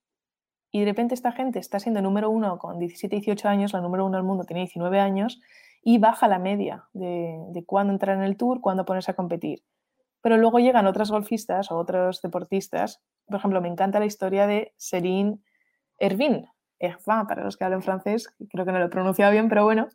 [0.71, 4.05] Y de repente esta gente está siendo número uno con 17, 18 años, la número
[4.05, 5.41] uno del mundo tiene 19 años,
[5.83, 9.63] y baja la media de, de cuándo entrar en el tour, cuándo ponerse a competir.
[10.21, 13.01] Pero luego llegan otras golfistas o otros deportistas.
[13.27, 15.39] Por ejemplo, me encanta la historia de Serine
[15.99, 16.47] Ervin,
[16.79, 19.89] Ervin, para los que hablan francés, creo que no lo he pronunciado bien, pero bueno,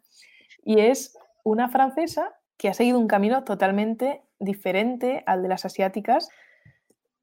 [0.63, 6.29] y es una francesa que ha seguido un camino totalmente diferente al de las asiáticas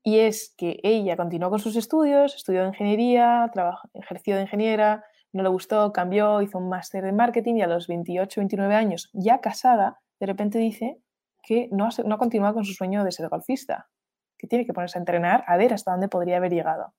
[0.03, 3.51] y es que ella continuó con sus estudios, estudió ingeniería,
[3.95, 7.87] ejerció de ingeniera, no le gustó, cambió, hizo un máster de marketing y a los
[7.87, 11.01] 28, 29 años, ya casada, de repente dice
[11.43, 13.89] que no ha, no ha continuado con su sueño de ser golfista,
[14.39, 16.95] que tiene que ponerse a entrenar a ver hasta dónde podría haber llegado.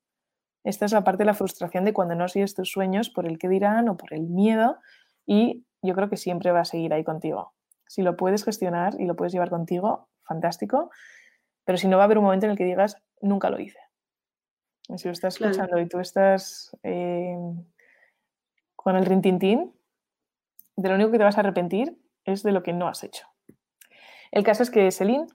[0.64, 3.39] Esta es la parte de la frustración de cuando no sigues tus sueños por el
[3.39, 4.78] que dirán o por el miedo
[5.26, 7.54] y yo creo que siempre va a seguir ahí contigo.
[7.88, 10.91] Si lo puedes gestionar y lo puedes llevar contigo, fantástico,
[11.70, 13.78] pero si no va a haber un momento en el que digas, nunca lo hice.
[14.96, 17.38] si lo estás escuchando y tú estás eh,
[18.76, 19.72] con el rintintín,
[20.76, 23.28] de lo único que te vas a arrepentir es de lo que no has hecho.
[24.32, 25.28] El caso es que Celine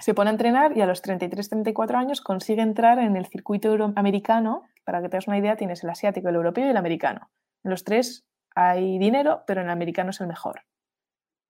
[0.00, 4.64] se pone a entrenar y a los 33-34 años consigue entrar en el circuito americano.
[4.82, 7.30] Para que te hagas una idea, tienes el asiático, el europeo y el americano.
[7.62, 8.26] En los tres
[8.56, 10.62] hay dinero, pero en el americano es el mejor.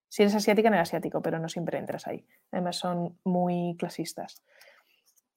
[0.08, 2.26] Si eres asiática, en el asiático, pero no siempre entras ahí.
[2.52, 4.42] Además, son muy clasistas.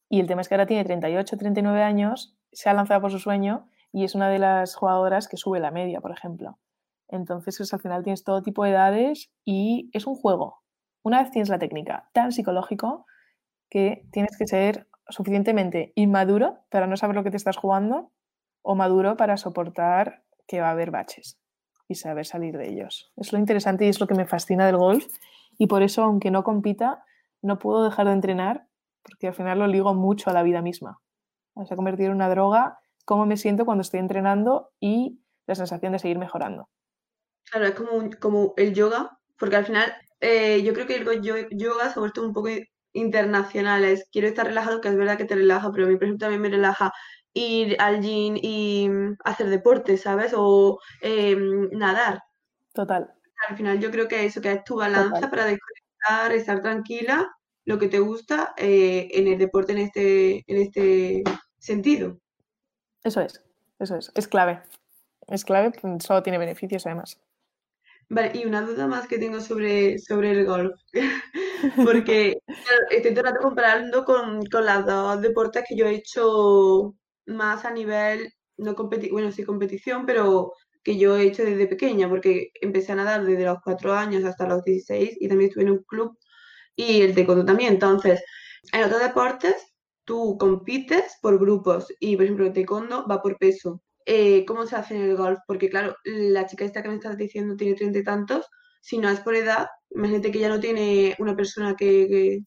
[0.09, 3.20] Y el tema es que ahora tiene 38, 39 años, se ha lanzado por su
[3.20, 6.57] sueño y es una de las jugadoras que sube la media, por ejemplo.
[7.07, 10.61] Entonces, pues, al final tienes todo tipo de edades y es un juego.
[11.03, 13.05] Una vez tienes la técnica tan psicológico
[13.70, 18.11] que tienes que ser suficientemente inmaduro para no saber lo que te estás jugando
[18.61, 21.39] o maduro para soportar que va a haber baches
[21.89, 23.11] y saber salir de ellos.
[23.17, 25.07] Es lo interesante y es lo que me fascina del golf
[25.57, 27.03] y por eso, aunque no compita,
[27.41, 28.67] no puedo dejar de entrenar
[29.01, 31.01] porque al final lo ligo mucho a la vida misma.
[31.65, 35.91] Se ha convertido en una droga cómo me siento cuando estoy entrenando y la sensación
[35.91, 36.69] de seguir mejorando.
[37.49, 41.89] Claro, es como, como el yoga, porque al final eh, yo creo que el yoga
[41.89, 42.49] se ha vuelto un poco
[42.93, 43.83] internacional.
[43.83, 46.25] Es, quiero estar relajado, que es verdad que te relaja, pero a mí, por ejemplo,
[46.25, 46.91] también me relaja
[47.34, 50.34] ir al gym y mm, hacer deporte, ¿sabes?
[50.36, 52.21] O em, nadar.
[52.73, 53.13] Total.
[53.47, 57.30] Al final yo creo que eso, que es tu balanza para desconectar, estar tranquila,
[57.65, 61.23] lo que te gusta eh, en el deporte en este, en este
[61.57, 62.19] sentido.
[63.03, 63.43] Eso es,
[63.80, 64.61] eso es, es clave.
[65.27, 67.19] Es clave, pues, solo tiene beneficios además.
[68.09, 70.73] Vale, y una duda más que tengo sobre, sobre el golf,
[71.86, 72.39] porque
[72.89, 76.95] estoy todo comparando con, con las dos deportes que yo he hecho
[77.30, 80.53] más a nivel, no competi bueno, sí competición, pero
[80.84, 84.47] que yo he hecho desde pequeña, porque empecé a nadar desde los cuatro años hasta
[84.47, 86.17] los 16 y también estuve en un club
[86.75, 87.73] y el taekwondo también.
[87.73, 88.23] Entonces,
[88.73, 89.55] en otros deportes
[90.05, 93.82] tú compites por grupos y, por ejemplo, el taekwondo va por peso.
[94.05, 95.39] Eh, ¿Cómo se hace en el golf?
[95.47, 98.45] Porque, claro, la chica esta que me estás diciendo tiene treinta y tantos.
[98.82, 102.39] Si no es por edad, imagínate que ya no tiene una persona que,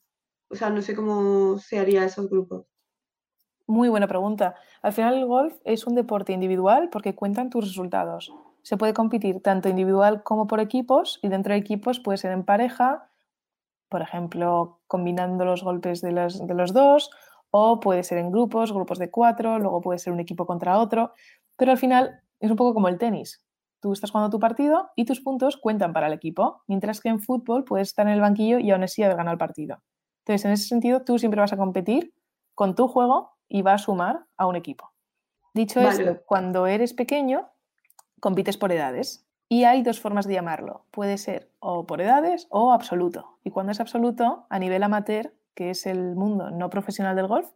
[0.48, 2.71] o sea, no sé cómo se haría esos grupos.
[3.72, 4.54] Muy buena pregunta.
[4.82, 8.30] Al final el golf es un deporte individual porque cuentan tus resultados.
[8.60, 12.44] Se puede competir tanto individual como por equipos y dentro de equipos puede ser en
[12.44, 13.08] pareja,
[13.88, 17.10] por ejemplo, combinando los golpes de los, de los dos,
[17.50, 21.14] o puede ser en grupos, grupos de cuatro, luego puede ser un equipo contra otro,
[21.56, 23.42] pero al final es un poco como el tenis.
[23.80, 27.20] Tú estás jugando tu partido y tus puntos cuentan para el equipo, mientras que en
[27.20, 29.78] fútbol puedes estar en el banquillo y aún así haber ganado el partido.
[30.26, 32.12] Entonces, en ese sentido, tú siempre vas a competir
[32.54, 34.92] con tu juego y va a sumar a un equipo.
[35.52, 37.50] Dicho esto, cuando eres pequeño,
[38.18, 39.26] compites por edades.
[39.46, 40.86] Y hay dos formas de llamarlo.
[40.90, 43.36] Puede ser o por edades o absoluto.
[43.44, 47.50] Y cuando es absoluto, a nivel amateur, que es el mundo no profesional del golf,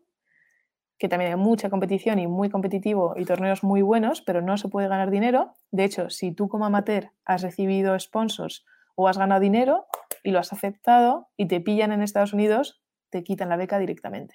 [0.98, 4.68] que también hay mucha competición y muy competitivo y torneos muy buenos, pero no se
[4.68, 5.54] puede ganar dinero.
[5.70, 8.66] De hecho, si tú como amateur has recibido sponsors
[8.96, 9.86] o has ganado dinero
[10.22, 14.34] y lo has aceptado y te pillan en Estados Unidos, te quitan la beca directamente.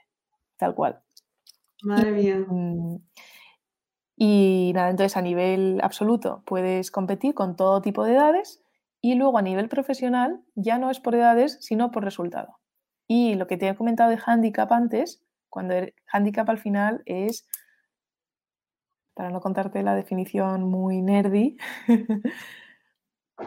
[0.57, 1.01] Tal cual.
[1.83, 2.37] Madre mía.
[2.47, 2.97] Mm,
[4.17, 8.61] y nada, entonces a nivel absoluto puedes competir con todo tipo de edades
[9.01, 12.59] y luego a nivel profesional ya no es por edades, sino por resultado.
[13.07, 17.47] Y lo que te he comentado de handicap antes, cuando el handicap al final es,
[19.13, 21.57] para no contarte la definición muy nerdy,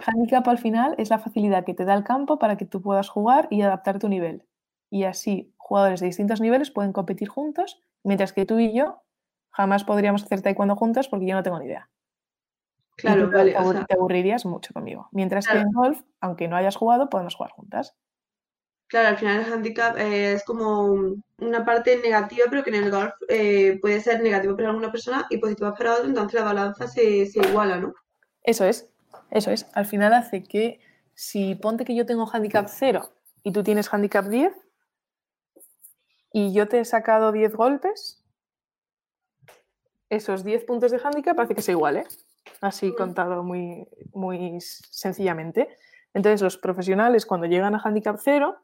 [0.06, 3.08] handicap al final es la facilidad que te da el campo para que tú puedas
[3.08, 4.44] jugar y adaptar tu nivel.
[4.90, 9.02] Y así jugadores de distintos niveles pueden competir juntos, mientras que tú y yo
[9.50, 11.88] jamás podríamos hacer taekwondo juntos porque yo no tengo ni idea.
[12.96, 13.52] Claro, vale.
[13.88, 15.08] Te, aburrirías mucho conmigo.
[15.10, 17.94] Mientras que en golf, aunque no hayas jugado, podemos jugar juntas.
[18.86, 22.90] Claro, al final el handicap eh, es como una parte negativa, pero que en el
[22.90, 26.86] golf eh, puede ser negativo para alguna persona y positiva para otra, entonces la balanza
[26.86, 27.94] se, se, iguala, ¿no?
[28.42, 28.88] Eso es,
[29.30, 29.66] eso es.
[29.72, 30.78] Al final hace que
[31.14, 33.10] si ponte que yo tengo handicap 0
[33.42, 34.52] y tú tienes handicap 10
[36.36, 38.20] y yo te he sacado 10 golpes,
[40.10, 42.04] esos 10 puntos de handicap parece que es igual, ¿eh?
[42.60, 42.96] Así mm.
[42.96, 45.68] contado muy, muy sencillamente.
[46.12, 48.56] Entonces, los profesionales, cuando llegan a handicap cero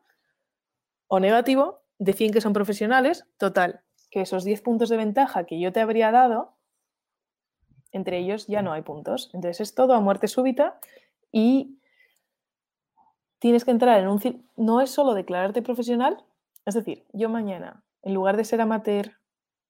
[1.06, 3.24] o negativo, deciden que son profesionales.
[3.38, 6.56] Total, que esos 10 puntos de ventaja que yo te habría dado,
[7.92, 9.30] entre ellos ya no hay puntos.
[9.32, 10.80] Entonces, es todo a muerte súbita
[11.30, 11.78] y
[13.38, 14.44] tienes que entrar en un.
[14.56, 16.24] No es solo declararte profesional,
[16.66, 19.12] es decir, yo mañana, en lugar de ser amateur,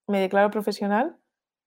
[0.06, 1.20] me declaro profesional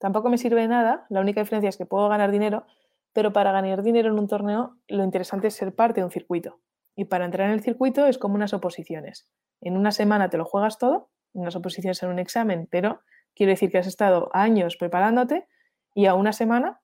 [0.04, 2.66] Tampoco me sirve de nada, la única diferencia es que puedo ganar dinero,
[3.14, 6.60] pero para ganar dinero en un torneo lo interesante es ser parte de un circuito.
[6.94, 9.30] Y para entrar en el circuito es como unas oposiciones.
[9.62, 13.00] En una semana te lo juegas todo, unas oposiciones en un examen, pero
[13.34, 15.48] quiero decir que has estado años preparándote
[15.96, 16.82] y a una semana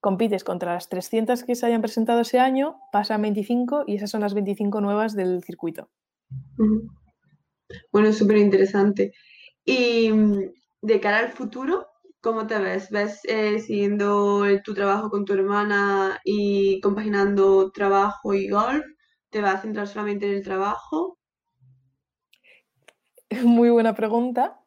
[0.00, 4.22] compites contra las 300 que se hayan presentado ese año, pasan 25 y esas son
[4.22, 5.90] las 25 nuevas del circuito.
[7.92, 9.12] Bueno, súper interesante.
[9.64, 10.10] Y
[10.80, 11.86] de cara al futuro,
[12.20, 12.90] ¿cómo te ves?
[12.90, 18.84] ¿Ves eh, siguiendo tu trabajo con tu hermana y compaginando trabajo y golf?
[19.30, 21.18] ¿Te vas a centrar solamente en el trabajo?
[23.44, 24.58] Muy buena pregunta.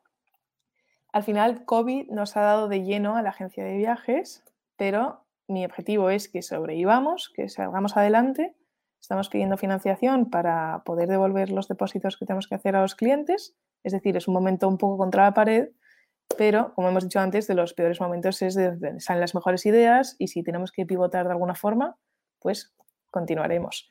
[1.12, 4.44] Al final, COVID nos ha dado de lleno a la agencia de viajes,
[4.76, 8.54] pero mi objetivo es que sobrevivamos, que salgamos adelante.
[9.00, 13.56] Estamos pidiendo financiación para poder devolver los depósitos que tenemos que hacer a los clientes.
[13.84, 15.70] Es decir, es un momento un poco contra la pared,
[16.38, 19.66] pero, como hemos dicho antes, de los peores momentos es de donde salen las mejores
[19.66, 21.98] ideas y si tenemos que pivotar de alguna forma,
[22.40, 22.74] pues
[23.12, 23.90] continuaremos.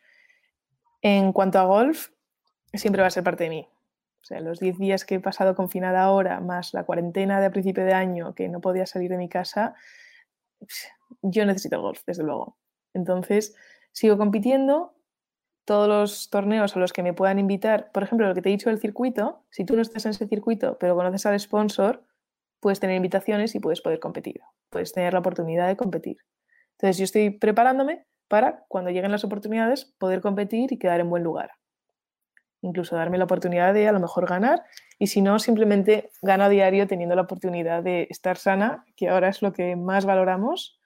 [1.00, 2.08] En cuanto a golf,
[2.72, 3.68] siempre va a ser parte de mí.
[4.20, 7.84] O sea, los 10 días que he pasado confinada ahora, más la cuarentena de principio
[7.84, 9.74] de año, que no podía salir de mi casa,
[11.22, 12.56] yo necesito golf, desde luego.
[12.94, 13.54] Entonces,
[13.92, 14.93] sigo compitiendo.
[15.64, 18.52] Todos los torneos a los que me puedan invitar, por ejemplo, lo que te he
[18.52, 22.04] dicho del circuito, si tú no estás en ese circuito, pero conoces al sponsor,
[22.60, 24.40] puedes tener invitaciones y puedes poder competir,
[24.70, 26.18] puedes tener la oportunidad de competir.
[26.72, 31.22] Entonces yo estoy preparándome para cuando lleguen las oportunidades poder competir y quedar en buen
[31.22, 31.52] lugar.
[32.62, 34.64] Incluso darme la oportunidad de a lo mejor ganar
[34.98, 39.28] y si no, simplemente gano a diario teniendo la oportunidad de estar sana, que ahora
[39.28, 40.80] es lo que más valoramos,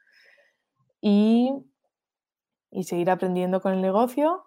[1.00, 1.52] y,
[2.70, 4.44] y seguir aprendiendo con el negocio.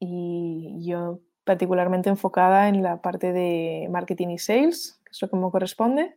[0.00, 5.36] Y yo particularmente enfocada en la parte de marketing y sales, que es lo que
[5.36, 6.16] me corresponde,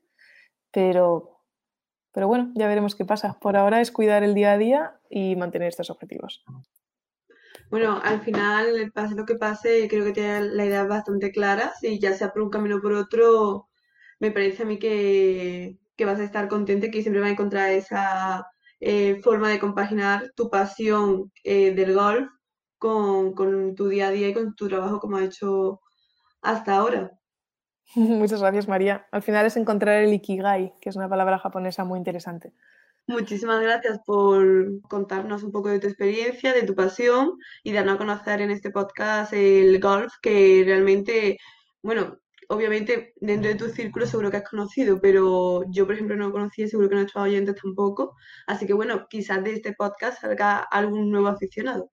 [0.71, 1.39] pero,
[2.11, 3.37] pero bueno, ya veremos qué pasa.
[3.39, 6.43] Por ahora es cuidar el día a día y mantener estos objetivos.
[7.69, 11.73] Bueno, al final, pase lo que pase, creo que tiene la idea bastante clara.
[11.79, 13.69] Si ya sea por un camino o por otro,
[14.19, 18.45] me parece a mí que, vas a estar contente, que siempre vas a encontrar esa
[18.79, 22.29] eh, forma de compaginar tu pasión eh, del golf
[22.83, 25.79] con, con, tu día a día y con tu trabajo como has hecho
[26.41, 27.11] hasta ahora.
[27.95, 29.07] Muchas gracias, María.
[29.11, 32.51] Al final es encontrar el ikigai, que es una palabra japonesa muy interesante.
[33.07, 34.45] Muchísimas gracias por
[34.89, 38.69] contarnos un poco de tu experiencia, de tu pasión y darnos a conocer en este
[38.69, 41.37] podcast el golf, que realmente,
[41.81, 42.17] bueno,
[42.49, 46.31] obviamente dentro de tu círculo seguro que has conocido, pero yo, por ejemplo, no lo
[46.33, 48.15] conocía, seguro que nuestros oyentes tampoco.
[48.47, 51.92] Así que, bueno, quizás de este podcast salga algún nuevo aficionado.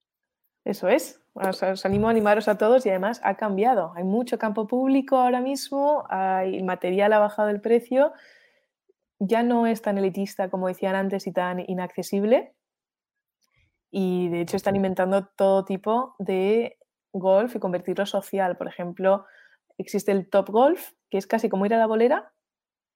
[0.65, 1.21] Eso es.
[1.35, 3.93] os, animo a animaros a todos y además ha cambiado.
[3.97, 8.13] Hay mucho campo público ahora mismo, hay material ha bajado el precio
[9.21, 12.55] ya no es tan elitista como decían antes y tan inaccesible.
[13.93, 16.79] Y de hecho están inventando todo tipo de
[17.13, 18.57] golf y convertirlo social.
[18.57, 19.27] Por ejemplo,
[19.79, 22.33] existe el Top Golf, que es casi como ir a la bolera,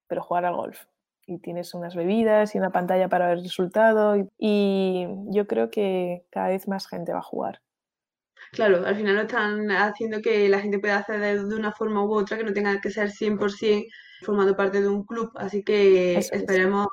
[0.06, 0.84] pero jugar al golf.
[1.27, 4.16] Y tienes unas bebidas y una pantalla para ver el resultado.
[4.39, 7.61] Y yo creo que cada vez más gente va a jugar.
[8.53, 12.14] Claro, al final lo están haciendo que la gente pueda hacer de una forma u
[12.14, 13.87] otra, que no tenga que ser 100%
[14.22, 15.31] formando parte de un club.
[15.37, 16.89] Así que esperemos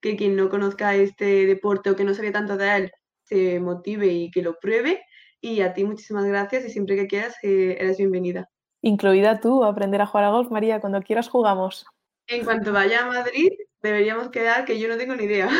[0.00, 2.92] que quien no conozca este deporte o que no sabe tanto de él
[3.24, 5.00] se motive y que lo pruebe.
[5.40, 8.48] Y a ti muchísimas gracias y siempre que quieras eh, eres bienvenida.
[8.80, 11.86] Incluida tú, aprender a jugar a golf, María, cuando quieras jugamos.
[12.32, 13.50] En cuanto vaya a Madrid,
[13.82, 15.50] deberíamos quedar, que yo no tengo ni idea.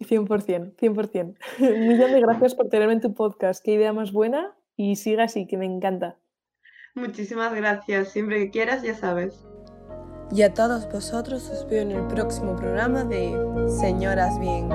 [0.00, 1.36] 100%, 100%.
[1.88, 3.64] Millón de gracias por tenerme en tu podcast.
[3.64, 6.18] Qué idea más buena y siga así, que me encanta.
[6.94, 8.10] Muchísimas gracias.
[8.10, 9.46] Siempre que quieras, ya sabes.
[10.32, 13.36] Y a todos vosotros os veo en el próximo programa de
[13.68, 14.68] Señoras Bien.